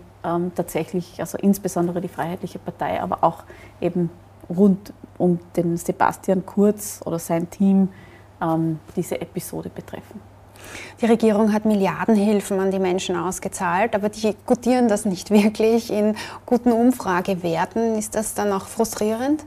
tatsächlich, 0.55 1.19
also 1.19 1.37
insbesondere 1.37 1.99
die 1.99 2.07
Freiheitliche 2.07 2.57
Partei, 2.57 3.01
aber 3.01 3.25
auch 3.25 3.43
eben 3.81 4.09
rund 4.49 4.93
um 5.17 5.37
den 5.57 5.75
Sebastian 5.75 6.45
Kurz 6.45 7.01
oder 7.03 7.19
sein 7.19 7.49
Team 7.49 7.89
ähm, 8.43 8.79
diese 8.95 9.19
Episode 9.21 9.69
betreffen. 9.69 10.21
Die 11.01 11.05
Regierung 11.05 11.53
hat 11.53 11.65
Milliardenhilfen 11.65 12.59
an 12.59 12.71
die 12.71 12.79
Menschen 12.79 13.15
ausgezahlt, 13.15 13.95
aber 13.95 14.09
die 14.09 14.35
gutieren 14.45 14.87
das 14.87 15.05
nicht 15.05 15.31
wirklich 15.31 15.91
in 15.91 16.15
guten 16.45 16.71
Umfragewerten. 16.71 17.95
Ist 17.95 18.15
das 18.15 18.33
dann 18.33 18.51
auch 18.51 18.67
frustrierend? 18.67 19.43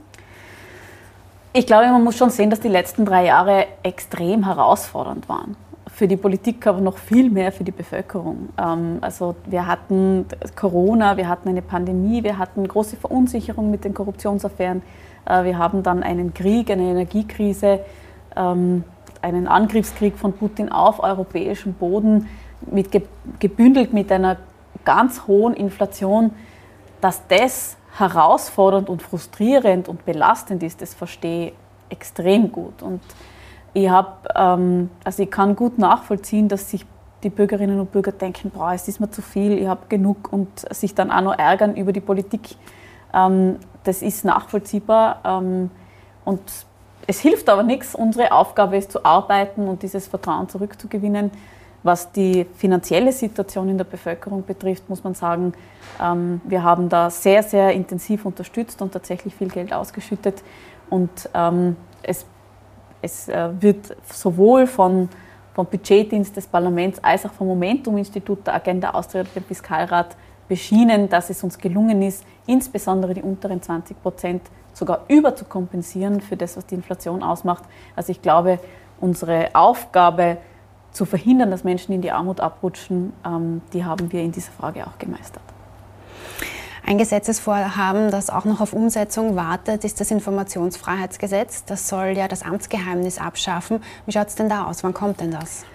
Ich 1.53 1.65
glaube, 1.65 1.87
man 1.87 2.03
muss 2.03 2.17
schon 2.17 2.29
sehen, 2.29 2.49
dass 2.49 2.59
die 2.59 2.67
letzten 2.67 3.05
drei 3.05 3.25
Jahre 3.25 3.65
extrem 3.81 4.45
herausfordernd 4.45 5.27
waren. 5.27 5.55
Für 5.91 6.07
die 6.07 6.17
Politik, 6.17 6.67
aber 6.67 6.79
noch 6.81 6.97
viel 6.97 7.31
mehr 7.31 7.51
für 7.51 7.63
die 7.63 7.71
Bevölkerung. 7.71 8.49
Ähm, 8.59 8.99
also 9.01 9.35
wir 9.47 9.65
hatten 9.65 10.25
Corona, 10.55 11.17
wir 11.17 11.27
hatten 11.27 11.49
eine 11.49 11.63
Pandemie, 11.63 12.23
wir 12.23 12.37
hatten 12.37 12.67
große 12.67 12.97
Verunsicherung 12.97 13.71
mit 13.71 13.83
den 13.85 13.95
Korruptionsaffären, 13.95 14.83
äh, 15.25 15.43
wir 15.43 15.57
haben 15.57 15.81
dann 15.81 16.03
einen 16.03 16.35
Krieg, 16.35 16.69
eine 16.69 16.83
Energiekrise 16.83 17.79
einen 18.37 19.47
Angriffskrieg 19.47 20.17
von 20.17 20.33
Putin 20.33 20.71
auf 20.71 21.01
europäischem 21.01 21.73
Boden 21.73 22.27
mit, 22.71 22.89
gebündelt 23.39 23.93
mit 23.93 24.11
einer 24.11 24.37
ganz 24.85 25.27
hohen 25.27 25.53
Inflation, 25.53 26.31
dass 27.01 27.21
das 27.27 27.77
herausfordernd 27.97 28.89
und 28.89 29.01
frustrierend 29.01 29.89
und 29.89 30.05
belastend 30.05 30.63
ist, 30.63 30.81
das 30.81 30.93
verstehe 30.93 31.47
ich 31.47 31.53
extrem 31.89 32.51
gut. 32.51 32.81
Und 32.81 33.01
ich, 33.73 33.89
hab, 33.89 34.27
ähm, 34.35 34.89
also 35.03 35.23
ich 35.23 35.31
kann 35.31 35.55
gut 35.55 35.77
nachvollziehen, 35.77 36.47
dass 36.47 36.69
sich 36.69 36.85
die 37.23 37.29
Bürgerinnen 37.29 37.79
und 37.79 37.91
Bürger 37.91 38.11
denken, 38.11 38.51
boah, 38.51 38.73
es 38.73 38.87
ist 38.87 38.99
mir 38.99 39.09
zu 39.09 39.21
viel, 39.21 39.57
ich 39.57 39.67
habe 39.67 39.87
genug 39.89 40.31
und 40.31 40.47
sich 40.73 40.93
dann 40.93 41.11
auch 41.11 41.21
noch 41.21 41.37
ärgern 41.37 41.75
über 41.75 41.91
die 41.91 42.01
Politik. 42.01 42.55
Ähm, 43.13 43.57
das 43.83 44.01
ist 44.01 44.25
nachvollziehbar. 44.25 45.21
Ähm, 45.23 45.71
und 46.25 46.41
es 47.07 47.21
hilft 47.21 47.49
aber 47.49 47.63
nichts. 47.63 47.95
Unsere 47.95 48.33
Aufgabe 48.33 48.77
ist 48.77 48.91
zu 48.91 49.03
arbeiten 49.03 49.67
und 49.67 49.81
dieses 49.81 50.07
Vertrauen 50.07 50.49
zurückzugewinnen. 50.49 51.31
Was 51.83 52.11
die 52.11 52.45
finanzielle 52.57 53.13
Situation 53.13 53.69
in 53.69 53.77
der 53.77 53.85
Bevölkerung 53.85 54.45
betrifft, 54.45 54.89
muss 54.89 55.03
man 55.03 55.13
sagen, 55.13 55.53
ähm, 56.03 56.41
wir 56.43 56.63
haben 56.63 56.89
da 56.89 57.09
sehr, 57.09 57.43
sehr 57.43 57.71
intensiv 57.71 58.25
unterstützt 58.25 58.81
und 58.81 58.91
tatsächlich 58.91 59.33
viel 59.33 59.47
Geld 59.47 59.71
ausgeschüttet. 59.71 60.43
Und 60.89 61.29
ähm, 61.33 61.77
es, 62.03 62.25
es 63.01 63.29
äh, 63.29 63.49
wird 63.61 63.95
sowohl 64.11 64.67
von, 64.67 65.07
vom 65.53 65.65
Budgetdienst 65.65 66.35
des 66.35 66.45
Parlaments 66.47 67.01
als 67.01 67.25
auch 67.25 67.31
vom 67.31 67.47
Momentum-Institut 67.47 68.45
der 68.47 68.55
Agenda 68.55 68.89
Austria 68.89 69.23
dem 69.23 69.43
Fiskalrat 69.43 70.17
beschienen, 70.47 71.09
dass 71.09 71.29
es 71.29 71.43
uns 71.43 71.57
gelungen 71.57 72.01
ist, 72.01 72.23
insbesondere 72.45 73.13
die 73.13 73.21
unteren 73.21 73.61
20 73.61 74.01
Prozent 74.01 74.41
sogar 74.73 75.01
überzukompensieren 75.07 76.21
für 76.21 76.37
das, 76.37 76.55
was 76.55 76.65
die 76.65 76.75
Inflation 76.75 77.23
ausmacht. 77.23 77.63
Also 77.95 78.11
ich 78.11 78.21
glaube, 78.21 78.59
unsere 78.99 79.49
Aufgabe 79.53 80.37
zu 80.91 81.05
verhindern, 81.05 81.51
dass 81.51 81.63
Menschen 81.63 81.93
in 81.93 82.01
die 82.01 82.11
Armut 82.11 82.39
abrutschen, 82.39 83.13
ähm, 83.25 83.61
die 83.73 83.83
haben 83.83 84.11
wir 84.11 84.21
in 84.21 84.31
dieser 84.31 84.51
Frage 84.51 84.85
auch 84.87 84.97
gemeistert. 84.97 85.43
Ein 86.85 86.97
Gesetzesvorhaben, 86.97 88.11
das 88.11 88.29
auch 88.29 88.45
noch 88.45 88.61
auf 88.61 88.71
Umsetzung 88.71 89.35
wartet, 89.35 89.83
ist 89.83 89.99
das 89.99 90.09
Informationsfreiheitsgesetz. 90.09 91.65
Das 91.65 91.89
soll 91.89 92.15
ja 92.15 92.29
das 92.29 92.43
Amtsgeheimnis 92.43 93.19
abschaffen. 93.19 93.81
Wie 94.05 94.13
schaut 94.13 94.29
es 94.29 94.35
denn 94.35 94.47
da 94.47 94.67
aus? 94.67 94.85
Wann 94.85 94.93
kommt 94.93 95.19
denn 95.19 95.31
das? 95.31 95.65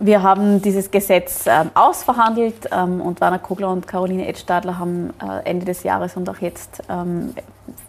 Wir 0.00 0.22
haben 0.22 0.62
dieses 0.62 0.92
Gesetz 0.92 1.46
ähm, 1.48 1.70
ausverhandelt 1.74 2.68
ähm, 2.70 3.00
und 3.00 3.20
Werner 3.20 3.40
Kogler 3.40 3.70
und 3.70 3.88
Caroline 3.88 4.28
Edstadler 4.28 4.78
haben 4.78 5.12
äh, 5.20 5.44
Ende 5.44 5.66
des 5.66 5.82
Jahres 5.82 6.16
und 6.16 6.30
auch 6.30 6.38
jetzt 6.38 6.84
ähm, 6.88 7.34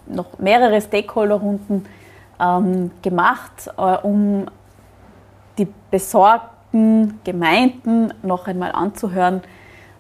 noch 0.08 0.40
mehrere 0.40 0.82
Stakeholderrunden 0.82 1.86
ähm, 2.40 2.90
gemacht, 3.04 3.70
äh, 3.78 3.98
um 3.98 4.48
die 5.60 5.68
besorgten 5.92 7.20
Gemeinden 7.24 8.12
noch 8.24 8.48
einmal 8.48 8.72
anzuhören. 8.72 9.44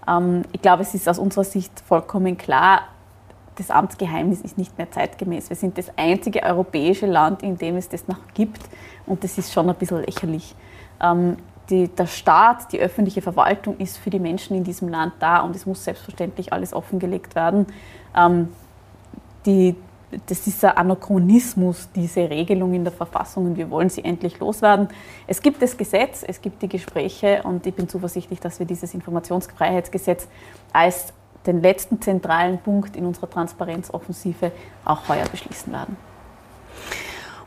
Ähm, 0.07 0.45
ich 0.51 0.63
glaube, 0.63 0.81
es 0.81 0.95
ist 0.95 1.07
aus 1.07 1.19
unserer 1.19 1.43
Sicht 1.43 1.71
vollkommen 1.87 2.39
klar, 2.39 2.81
das 3.55 3.69
Amtsgeheimnis 3.69 4.41
ist 4.41 4.57
nicht 4.57 4.75
mehr 4.79 4.89
zeitgemäß. 4.89 5.49
Wir 5.49 5.57
sind 5.57 5.77
das 5.77 5.91
einzige 5.95 6.41
europäische 6.41 7.05
Land, 7.05 7.43
in 7.43 7.55
dem 7.57 7.75
es 7.75 7.87
das 7.87 8.07
noch 8.07 8.17
gibt 8.33 8.61
und 9.05 9.23
das 9.23 9.37
ist 9.37 9.53
schon 9.53 9.69
ein 9.69 9.75
bisschen 9.75 10.03
lächerlich. 10.03 10.55
Die, 11.69 11.87
der 11.87 12.07
Staat, 12.07 12.71
die 12.71 12.79
öffentliche 12.79 13.21
Verwaltung 13.21 13.77
ist 13.77 13.97
für 13.97 14.09
die 14.09 14.19
Menschen 14.19 14.57
in 14.57 14.63
diesem 14.63 14.89
Land 14.89 15.13
da 15.19 15.39
und 15.39 15.55
es 15.55 15.65
muss 15.65 15.83
selbstverständlich 15.83 16.51
alles 16.51 16.73
offengelegt 16.73 17.35
werden. 17.35 17.67
Ähm, 18.15 18.49
die, 19.45 19.75
das 20.25 20.47
ist 20.47 20.63
ein 20.65 20.75
Anachronismus, 20.75 21.89
diese 21.93 22.29
Regelung 22.29 22.73
in 22.73 22.83
der 22.83 22.93
Verfassung 22.93 23.45
und 23.45 23.57
wir 23.57 23.69
wollen 23.69 23.89
sie 23.89 24.03
endlich 24.03 24.39
loswerden. 24.39 24.87
Es 25.27 25.41
gibt 25.41 25.61
das 25.61 25.77
Gesetz, 25.77 26.23
es 26.27 26.41
gibt 26.41 26.61
die 26.61 26.69
Gespräche 26.69 27.43
und 27.43 27.65
ich 27.65 27.75
bin 27.75 27.87
zuversichtlich, 27.87 28.39
dass 28.39 28.59
wir 28.59 28.65
dieses 28.65 28.93
Informationsfreiheitsgesetz 28.93 30.27
als 30.73 31.13
den 31.45 31.61
letzten 31.61 32.01
zentralen 32.01 32.57
Punkt 32.57 32.95
in 32.95 33.05
unserer 33.05 33.29
Transparenzoffensive 33.29 34.51
auch 34.85 35.07
heuer 35.07 35.25
beschließen 35.31 35.71
werden. 35.71 35.95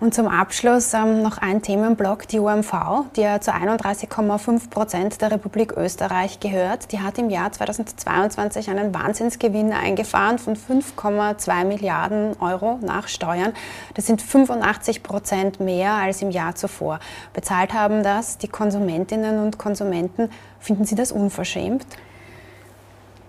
Und 0.02 0.14
zum 0.14 0.26
Abschluss 0.26 0.94
ähm, 0.94 1.22
noch 1.22 1.38
ein 1.38 1.62
Themenblock, 1.62 2.26
die 2.26 2.40
UMV, 2.40 3.04
die 3.14 3.20
ja 3.20 3.40
zu 3.40 3.54
31,5 3.54 4.68
Prozent 4.68 5.22
der 5.22 5.30
Republik 5.30 5.76
Österreich 5.76 6.40
gehört. 6.40 6.90
Die 6.90 6.98
hat 6.98 7.18
im 7.18 7.30
Jahr 7.30 7.52
2022 7.52 8.68
einen 8.68 8.92
Wahnsinnsgewinn 8.92 9.72
eingefahren 9.72 10.40
von 10.40 10.56
5,2 10.56 11.64
Milliarden 11.66 12.34
Euro 12.40 12.80
nach 12.82 13.06
Steuern. 13.06 13.52
Das 13.94 14.06
sind 14.06 14.20
85 14.20 15.04
Prozent 15.04 15.60
mehr 15.60 15.92
als 15.92 16.20
im 16.20 16.32
Jahr 16.32 16.56
zuvor. 16.56 16.98
Bezahlt 17.32 17.72
haben 17.72 18.02
das 18.02 18.38
die 18.38 18.48
Konsumentinnen 18.48 19.38
und 19.38 19.56
Konsumenten. 19.56 20.30
Finden 20.58 20.84
Sie 20.84 20.96
das 20.96 21.12
unverschämt? 21.12 21.86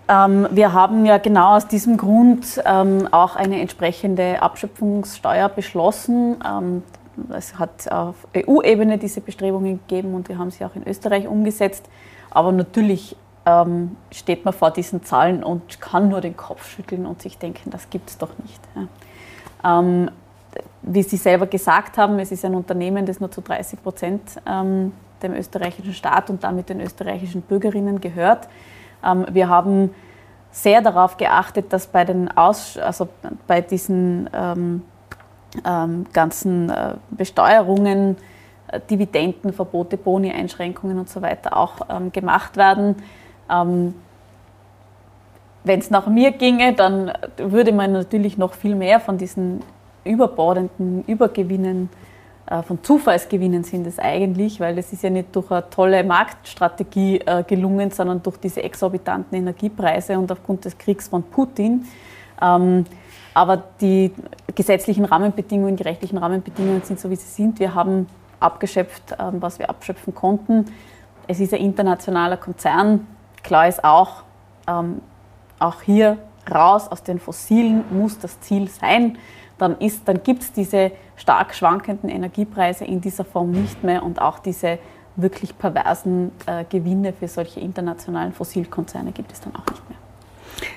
Ähm, 0.08 0.48
wir 0.50 0.72
haben 0.72 1.06
ja 1.06 1.18
genau 1.18 1.56
aus 1.56 1.66
diesem 1.66 1.96
Grund 1.96 2.60
ähm, 2.64 3.08
auch 3.10 3.36
eine 3.36 3.60
entsprechende 3.60 4.42
Abschöpfungssteuer 4.42 5.48
beschlossen. 5.48 6.36
Ähm, 6.46 6.82
es 7.30 7.58
hat 7.58 7.90
auf 7.90 8.16
EU-Ebene 8.36 8.98
diese 8.98 9.20
Bestrebungen 9.20 9.80
gegeben 9.86 10.14
und 10.14 10.28
wir 10.28 10.38
haben 10.38 10.50
sie 10.50 10.64
auch 10.64 10.74
in 10.74 10.86
Österreich 10.86 11.26
umgesetzt. 11.28 11.88
Aber 12.30 12.52
natürlich 12.52 13.16
steht 14.10 14.46
man 14.46 14.54
vor 14.54 14.70
diesen 14.70 15.04
Zahlen 15.04 15.44
und 15.44 15.78
kann 15.78 16.08
nur 16.08 16.22
den 16.22 16.34
Kopf 16.34 16.66
schütteln 16.66 17.04
und 17.04 17.20
sich 17.20 17.36
denken, 17.36 17.70
das 17.70 17.90
gibt 17.90 18.08
es 18.08 18.16
doch 18.16 18.30
nicht. 18.38 18.58
Wie 20.80 21.02
Sie 21.02 21.18
selber 21.18 21.46
gesagt 21.46 21.98
haben, 21.98 22.18
es 22.20 22.32
ist 22.32 22.42
ein 22.46 22.54
Unternehmen, 22.54 23.04
das 23.04 23.20
nur 23.20 23.30
zu 23.30 23.42
30 23.42 23.82
Prozent 23.82 24.22
dem 24.46 25.34
österreichischen 25.34 25.92
Staat 25.92 26.30
und 26.30 26.42
damit 26.42 26.70
den 26.70 26.80
österreichischen 26.80 27.42
Bürgerinnen 27.42 28.00
gehört. 28.00 28.48
Ähm, 29.04 29.26
wir 29.30 29.48
haben 29.48 29.94
sehr 30.50 30.80
darauf 30.82 31.16
geachtet, 31.16 31.72
dass 31.72 31.86
bei, 31.86 32.04
den 32.04 32.34
Aus 32.36 32.78
also 32.78 33.08
bei 33.46 33.60
diesen 33.60 34.30
ähm, 34.32 34.82
ähm, 35.64 36.06
ganzen 36.12 36.70
äh, 36.70 36.94
Besteuerungen, 37.10 38.16
äh, 38.68 38.80
Dividenden, 38.88 39.52
Verbote, 39.52 39.96
Boni, 39.96 40.30
Einschränkungen 40.30 40.98
und 40.98 41.08
so 41.08 41.22
weiter 41.22 41.56
auch 41.56 41.80
ähm, 41.88 42.12
gemacht 42.12 42.56
werden. 42.56 42.96
Ähm, 43.50 43.94
Wenn 45.64 45.80
es 45.80 45.90
nach 45.90 46.06
mir 46.06 46.30
ginge, 46.32 46.72
dann 46.74 47.12
würde 47.36 47.72
man 47.72 47.92
natürlich 47.92 48.38
noch 48.38 48.54
viel 48.54 48.74
mehr 48.74 49.00
von 49.00 49.18
diesen 49.18 49.60
überbordenden 50.04 51.04
Übergewinnen 51.06 51.88
äh, 51.90 52.13
von 52.46 52.82
Zufallsgewinnen 52.82 53.64
sind 53.64 53.86
es 53.86 53.98
eigentlich, 53.98 54.60
weil 54.60 54.76
das 54.76 54.92
ist 54.92 55.02
ja 55.02 55.08
nicht 55.08 55.34
durch 55.34 55.50
eine 55.50 55.68
tolle 55.70 56.04
Marktstrategie 56.04 57.20
äh, 57.20 57.42
gelungen, 57.42 57.90
sondern 57.90 58.22
durch 58.22 58.36
diese 58.36 58.62
exorbitanten 58.62 59.38
Energiepreise 59.38 60.18
und 60.18 60.30
aufgrund 60.30 60.66
des 60.66 60.76
Kriegs 60.76 61.08
von 61.08 61.22
Putin. 61.22 61.86
Ähm, 62.42 62.84
aber 63.32 63.62
die 63.80 64.12
gesetzlichen 64.54 65.06
Rahmenbedingungen, 65.06 65.76
die 65.76 65.82
rechtlichen 65.82 66.18
Rahmenbedingungen 66.18 66.82
sind 66.82 67.00
so, 67.00 67.08
wie 67.08 67.16
sie 67.16 67.26
sind. 67.26 67.58
Wir 67.58 67.74
haben 67.74 68.08
abgeschöpft, 68.40 69.16
ähm, 69.18 69.40
was 69.40 69.58
wir 69.58 69.70
abschöpfen 69.70 70.14
konnten. 70.14 70.66
Es 71.26 71.40
ist 71.40 71.54
ein 71.54 71.60
internationaler 71.60 72.36
Konzern. 72.36 73.06
Klar 73.42 73.68
ist 73.68 73.82
auch, 73.82 74.22
ähm, 74.68 75.00
auch 75.58 75.80
hier 75.80 76.18
raus 76.52 76.88
aus 76.88 77.02
den 77.02 77.18
Fossilen 77.18 77.84
muss 77.90 78.18
das 78.18 78.38
Ziel 78.40 78.68
sein 78.68 79.16
dann, 79.64 79.90
dann 80.04 80.22
gibt 80.22 80.42
es 80.42 80.52
diese 80.52 80.92
stark 81.16 81.54
schwankenden 81.54 82.10
Energiepreise 82.10 82.84
in 82.84 83.00
dieser 83.00 83.24
Form 83.24 83.50
nicht 83.50 83.82
mehr 83.82 84.02
und 84.02 84.20
auch 84.20 84.38
diese 84.38 84.78
wirklich 85.16 85.56
perversen 85.56 86.32
äh, 86.46 86.64
Gewinne 86.68 87.12
für 87.12 87.28
solche 87.28 87.60
internationalen 87.60 88.32
Fossilkonzerne 88.32 89.12
gibt 89.12 89.32
es 89.32 89.40
dann 89.40 89.54
auch 89.54 89.66
nicht 89.70 89.88
mehr. 89.88 89.98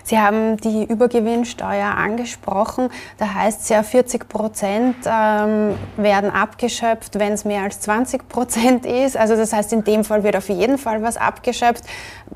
Sie 0.04 0.18
haben 0.18 0.58
die 0.58 0.86
Übergewinnsteuer 0.86 1.88
angesprochen. 1.88 2.90
Da 3.18 3.34
heißt 3.34 3.62
es 3.62 3.70
ja, 3.70 3.84
40 3.84 4.28
Prozent 4.28 4.96
ähm, 5.06 5.76
werden 5.98 6.32
abgeschöpft, 6.32 7.20
wenn 7.20 7.34
es 7.34 7.46
mehr 7.46 7.64
als 7.64 7.82
20 7.82 8.28
Prozent 8.28 8.86
ist. 8.86 9.18
Also 9.18 9.36
das 9.36 9.54
heißt, 9.54 9.74
in 9.74 9.84
dem 9.84 10.04
Fall 10.04 10.24
wird 10.24 10.36
auf 10.36 10.50
jeden 10.50 10.78
Fall 10.78 11.04
was 11.04 11.18
abgeschöpft. 11.18 11.84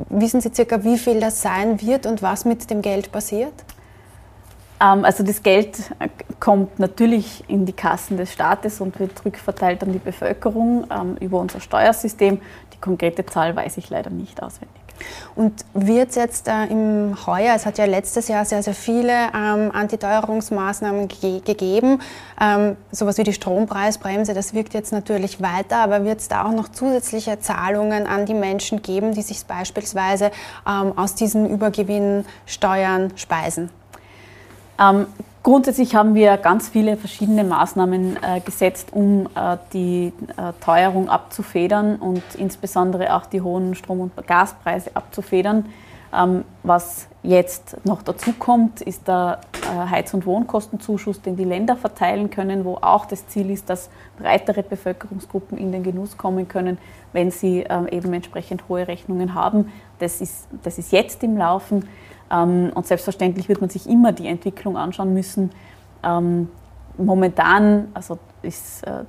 Wissen 0.10 0.42
Sie 0.42 0.54
circa, 0.54 0.84
wie 0.84 0.98
viel 0.98 1.20
das 1.20 1.42
sein 1.42 1.82
wird 1.82 2.06
und 2.06 2.22
was 2.22 2.46
mit 2.46 2.70
dem 2.70 2.82
Geld 2.82 3.12
passiert? 3.12 3.54
Ähm, 4.82 5.06
also 5.06 5.24
das 5.24 5.44
Geld 5.44 5.78
kommt 6.40 6.80
natürlich 6.80 7.44
in 7.48 7.66
die 7.66 7.74
Kassen 7.74 8.18
des 8.18 8.34
Staates 8.34 8.82
und 8.82 9.00
wird 9.00 9.24
rückverteilt 9.24 9.84
an 9.84 9.94
die 9.94 10.00
Bevölkerung 10.00 10.86
ähm, 10.92 11.18
über 11.20 11.40
unser 11.40 11.60
Steuersystem. 11.60 12.42
Die 12.74 12.78
konkrete 12.80 13.26
Zahl 13.26 13.56
weiß 13.56 13.78
ich 13.78 13.90
leider 13.90 14.10
nicht 14.10 14.42
auswendig. 14.42 14.82
Und 15.36 15.66
wird 15.74 16.10
es 16.10 16.16
jetzt 16.16 16.48
äh, 16.48 16.66
im 16.66 17.16
Heuer, 17.26 17.56
es 17.56 17.66
hat 17.66 17.80
ja 17.80 17.86
letztes 17.86 18.28
Jahr 18.28 18.46
sehr, 18.46 18.62
sehr 18.62 18.76
viele 18.76 19.12
ähm, 19.36 19.72
Antiteuerungsmaßnahmen 19.74 21.08
ge 21.08 21.40
gegeben, 21.40 22.00
ähm, 22.40 22.78
sowas 22.92 23.18
wie 23.18 23.24
die 23.24 23.34
Strompreisbremse, 23.34 24.36
das 24.36 24.54
wirkt 24.54 24.76
jetzt 24.76 24.92
natürlich 24.92 25.42
weiter, 25.42 25.78
aber 25.78 26.06
wird 26.06 26.20
es 26.20 26.28
da 26.28 26.46
auch 26.46 26.52
noch 26.52 26.68
zusätzliche 26.68 27.40
Zahlungen 27.40 28.06
an 28.06 28.28
die 28.28 28.36
Menschen 28.36 28.84
geben, 28.84 29.14
die 29.14 29.24
sich 29.24 29.44
beispielsweise 29.46 30.32
ähm, 30.68 30.96
aus 30.96 31.16
diesen 31.16 31.50
Übergewinnsteuern 31.50 33.14
speisen? 33.16 33.70
Ähm, 34.82 35.06
grundsätzlich 35.44 35.96
haben 35.96 36.16
wir 36.16 36.38
ganz 36.38 36.70
viele 36.70 36.98
verschiedene 36.98 37.44
Maßnahmen 37.44 38.18
äh, 38.18 38.40
gesetzt, 38.40 38.90
um 38.92 39.28
äh, 39.36 39.58
die 39.74 40.14
äh, 40.38 40.54
Teuerung 40.64 41.10
abzufedern 41.10 41.98
und 41.98 42.24
insbesondere 42.38 43.16
auch 43.16 43.26
die 43.28 43.42
hohen 43.42 43.76
Strom- 43.76 44.02
und 44.02 44.28
Gaspreise 44.28 44.92
abzufedern. 44.96 45.66
Ähm, 46.14 46.44
was 46.64 47.08
jetzt 47.24 47.78
noch 47.86 48.02
dazu 48.02 48.34
kommt, 48.34 48.82
ist 48.82 49.08
der 49.08 49.40
äh, 49.64 49.90
Heiz- 49.90 50.14
und 50.14 50.26
Wohnkostenzuschuss, 50.26 51.22
den 51.22 51.38
die 51.38 51.44
Länder 51.44 51.78
verteilen 51.78 52.30
können, 52.30 52.66
wo 52.66 52.76
auch 52.82 53.06
das 53.06 53.28
Ziel 53.28 53.50
ist, 53.50 53.70
dass 53.70 53.90
breitere 54.20 54.64
Bevölkerungsgruppen 54.64 55.58
in 55.58 55.72
den 55.72 55.84
Genuss 55.84 56.18
kommen 56.18 56.48
können, 56.48 56.78
wenn 57.14 57.32
sie 57.32 57.66
ähm, 57.70 57.88
eben 57.88 58.12
entsprechend 58.14 58.68
hohe 58.68 58.88
Rechnungen 58.88 59.34
haben. 59.34 59.72
Das 60.00 60.20
ist, 60.20 60.48
das 60.64 60.78
ist 60.78 60.92
jetzt 60.92 61.24
im 61.24 61.38
Laufen. 61.38 61.88
Ähm, 62.30 62.72
und 62.74 62.86
selbstverständlich 62.88 63.48
wird 63.48 63.62
man 63.62 63.70
sich 63.70 63.88
immer 63.88 64.12
die 64.12 64.28
Entwicklung 64.28 64.78
anschauen 64.78 65.14
müssen. 65.14 65.52
Momentan 66.98 67.88
also 67.94 68.20
ist, 68.42 68.86
äh, 68.86 69.04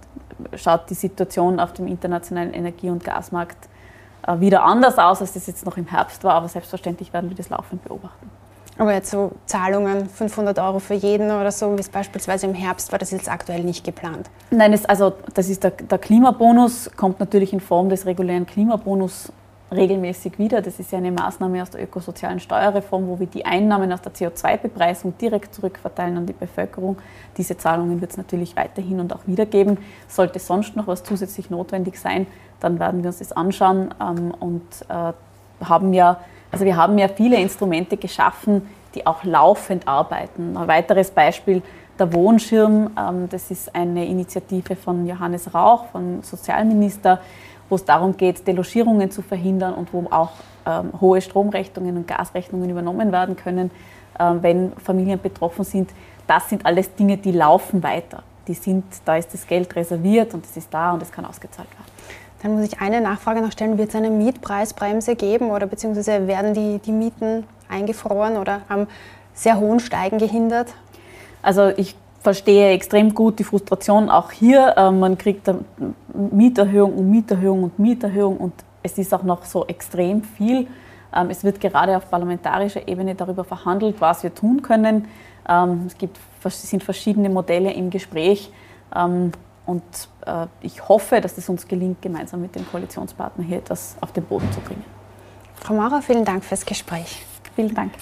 schaut 0.57 0.89
die 0.91 0.95
Situation 0.95 1.61
auf 1.61 1.73
dem 1.73 1.87
internationalen 1.87 2.53
Energie- 2.53 2.91
und 2.91 3.05
Gasmarkt 3.05 3.69
wieder 4.39 4.65
anders 4.65 4.99
aus, 4.99 5.21
als 5.21 5.33
das 5.33 5.47
jetzt 5.47 5.67
noch 5.67 5.77
im 5.77 5.87
Herbst 5.87 6.25
war, 6.25 6.35
aber 6.35 6.49
selbstverständlich 6.49 7.13
werden 7.13 7.31
wir 7.31 7.37
das 7.37 7.51
laufend 7.51 7.85
beobachten. 7.85 8.31
Aber 8.79 8.95
jetzt 8.95 9.11
so 9.11 9.33
Zahlungen, 9.47 10.09
500 10.09 10.59
Euro 10.59 10.79
für 10.79 10.95
jeden 10.95 11.31
oder 11.31 11.51
so, 11.51 11.77
wie 11.77 11.81
es 11.81 11.89
beispielsweise 11.89 12.47
im 12.47 12.55
Herbst 12.55 12.91
war, 12.91 12.99
das 12.99 13.13
ist 13.13 13.19
jetzt 13.19 13.31
aktuell 13.31 13.63
nicht 13.63 13.85
geplant? 13.85 14.31
Nein, 14.51 14.73
es, 14.73 14.87
also 14.87 15.13
das 15.35 15.49
ist 15.51 15.63
der, 15.63 15.73
der 15.73 15.99
Klimabonus, 15.99 16.91
kommt 16.97 17.21
natürlich 17.21 17.53
in 17.53 17.61
Form 17.61 17.91
des 17.91 18.07
regulären 18.07 18.47
Klimabonus 18.47 19.31
regelmäßig 19.73 20.39
wieder. 20.39 20.63
Das 20.63 20.79
ist 20.79 20.93
ja 20.93 20.99
eine 20.99 21.13
Maßnahme 21.13 21.63
aus 21.63 21.71
der 21.71 21.83
ökosozialen 21.83 22.41
Steuerreform, 22.41 23.09
wo 23.09 23.19
wir 23.19 23.27
die 23.27 23.45
Einnahmen 23.45 23.93
aus 23.93 24.03
der 24.03 24.13
CO2-Bepreisung 24.13 25.17
direkt 25.19 25.55
zurückverteilen 25.55 26.17
an 26.17 26.27
die 26.27 26.33
Bevölkerung. 26.33 26.99
Diese 27.37 27.57
Zahlungen 27.57 28.01
wird 28.01 28.13
es 28.13 28.17
natürlich 28.17 28.57
weiterhin 28.57 29.01
und 29.01 29.13
auch 29.15 29.27
wieder 29.27 29.47
geben. 29.47 29.79
Sollte 30.09 30.39
sonst 30.39 30.77
noch 30.77 30.87
was 30.87 31.03
zusätzlich 31.03 31.51
notwendig 31.51 31.99
sein, 31.99 32.27
dann 32.63 32.79
werden 32.79 33.03
wir 33.03 33.09
uns 33.09 33.19
das 33.19 33.33
anschauen 33.33 33.95
ähm, 34.01 34.33
und 34.39 34.63
äh, 34.89 35.13
haben 35.65 35.93
ja, 35.93 36.19
also 36.51 36.65
wir 36.65 36.77
haben 36.77 36.99
ja 36.99 37.09
viele 37.09 37.37
Instrumente 37.41 37.97
geschaffen, 37.97 38.69
die 38.95 39.07
auch 39.07 39.25
laufend 39.25 39.89
arbeiten. 39.89 40.57
Ein 40.57 40.69
weiteres 40.69 41.11
Beispiel, 41.11 41.63
der 41.99 42.13
Wohnschirm, 42.13 42.91
ähm, 42.99 43.29
das 43.29 43.51
ist 43.51 43.75
eine 43.75 44.07
Initiative 44.07 44.77
von 44.77 45.07
Johannes 45.07 45.55
Rauch, 45.55 45.87
vom 45.87 46.23
Sozialminister, 46.23 47.21
wo 47.69 47.77
es 47.77 47.85
darum 47.85 48.17
geht, 48.17 48.47
Delogierungen 48.47 49.11
zu 49.11 49.23
verhindern 49.23 49.75
und 49.75 49.93
wo 49.93 50.07
auch 50.11 50.31
ähm, 50.67 50.93
hohe 51.01 51.21
Stromrechnungen 51.21 51.97
und 51.97 52.07
Gasrechnungen 52.07 52.69
übernommen 52.69 53.13
werden 53.13 53.37
können, 53.37 53.71
ähm, 54.19 54.43
wenn 54.43 54.73
Familien 54.77 55.21
betroffen 55.21 55.65
sind. 55.65 55.91
Das 56.27 56.49
sind 56.49 56.67
alles 56.67 56.95
Dinge, 56.95 57.17
die 57.17 57.33
laufen 57.33 57.83
weiter. 57.83 58.23
Die 58.49 58.55
sind, 58.55 58.85
da 59.05 59.17
ist 59.17 59.33
das 59.33 59.47
Geld 59.47 59.75
reserviert 59.77 60.35
und 60.35 60.45
es 60.45 60.57
ist 60.57 60.73
da 60.73 60.93
und 60.93 61.03
es 61.03 61.13
kann 61.13 61.25
ausgezahlt 61.25 61.69
werden. 61.71 61.93
Dann 62.43 62.57
muss 62.57 62.67
ich 62.67 62.81
eine 62.81 63.01
Nachfrage 63.01 63.41
noch 63.41 63.53
stellen. 63.53 63.79
Wird 63.79 63.91
es 63.91 63.95
eine 63.95 64.11
Mietpreisbremse 64.11 65.15
geben 65.15 65.51
oder 65.51 65.67
beziehungsweise 65.67 66.27
werden 66.27 66.55
die, 66.55 66.79
die 66.79 66.93
Mieten 66.93 67.45
eingefroren 67.69 68.37
oder 68.37 68.63
am 68.69 68.89
sehr 69.33 69.59
hohen 69.59 69.81
Steigen 69.81 70.19
gehindert? 70.19 70.75
Also 71.41 71.69
ich 71.69 71.97
verstehe 72.21 72.71
extrem 72.71 73.15
gut 73.15 73.39
die 73.39 73.45
Frustration 73.45 74.09
auch 74.09 74.31
hier. 74.31 74.75
Ähm, 74.77 75.01
man 75.01 75.19
kriegt 75.19 75.51
Mieterhöhung 76.13 76.95
und 76.95 77.11
Mieterhöhung 77.11 77.65
und 77.65 77.79
Mieterhöhung 77.79 78.37
und 78.37 78.53
es 78.83 78.99
ist 78.99 79.13
auch 79.15 79.23
noch 79.23 79.45
so 79.45 79.67
extrem 79.67 80.23
viel. 80.23 80.67
Ähm, 81.15 81.31
es 81.31 81.45
wird 81.45 81.61
gerade 81.61 81.97
auf 81.97 82.11
parlamentarischer 82.11 82.87
Ebene 82.89 83.15
darüber 83.15 83.45
verhandelt, 83.45 83.97
was 84.01 84.23
wir 84.23 84.35
tun 84.35 84.63
können. 84.63 85.07
Ähm, 85.49 85.85
es 85.87 85.97
gibt, 85.97 86.19
sind 86.45 86.83
verschiedene 86.83 87.29
Modelle 87.29 87.73
im 87.73 87.91
Gespräch 87.91 88.53
und 89.67 89.83
äh, 90.27 90.47
ich 90.61 90.89
hoffe, 90.89 91.21
dass 91.21 91.39
es 91.39 91.49
uns 91.49 91.69
gelingt, 91.69 92.03
gemeinsam 92.03 92.41
mit 92.43 92.55
den 92.55 92.69
Koalitionspartnern 92.69 93.47
hier 93.47 93.59
etwas 93.59 93.97
auf 94.01 94.13
den 94.13 94.25
Boden 94.25 94.51
zu 94.53 94.61
bringen. 94.61 94.85
Frau 95.57 95.75
Maurer, 95.75 96.03
vielen 96.03 96.25
Dank 96.25 96.45
fürs 96.45 96.67
Gespräch. 96.67 97.25
Vielen 97.55 97.75
Dank. 97.75 97.93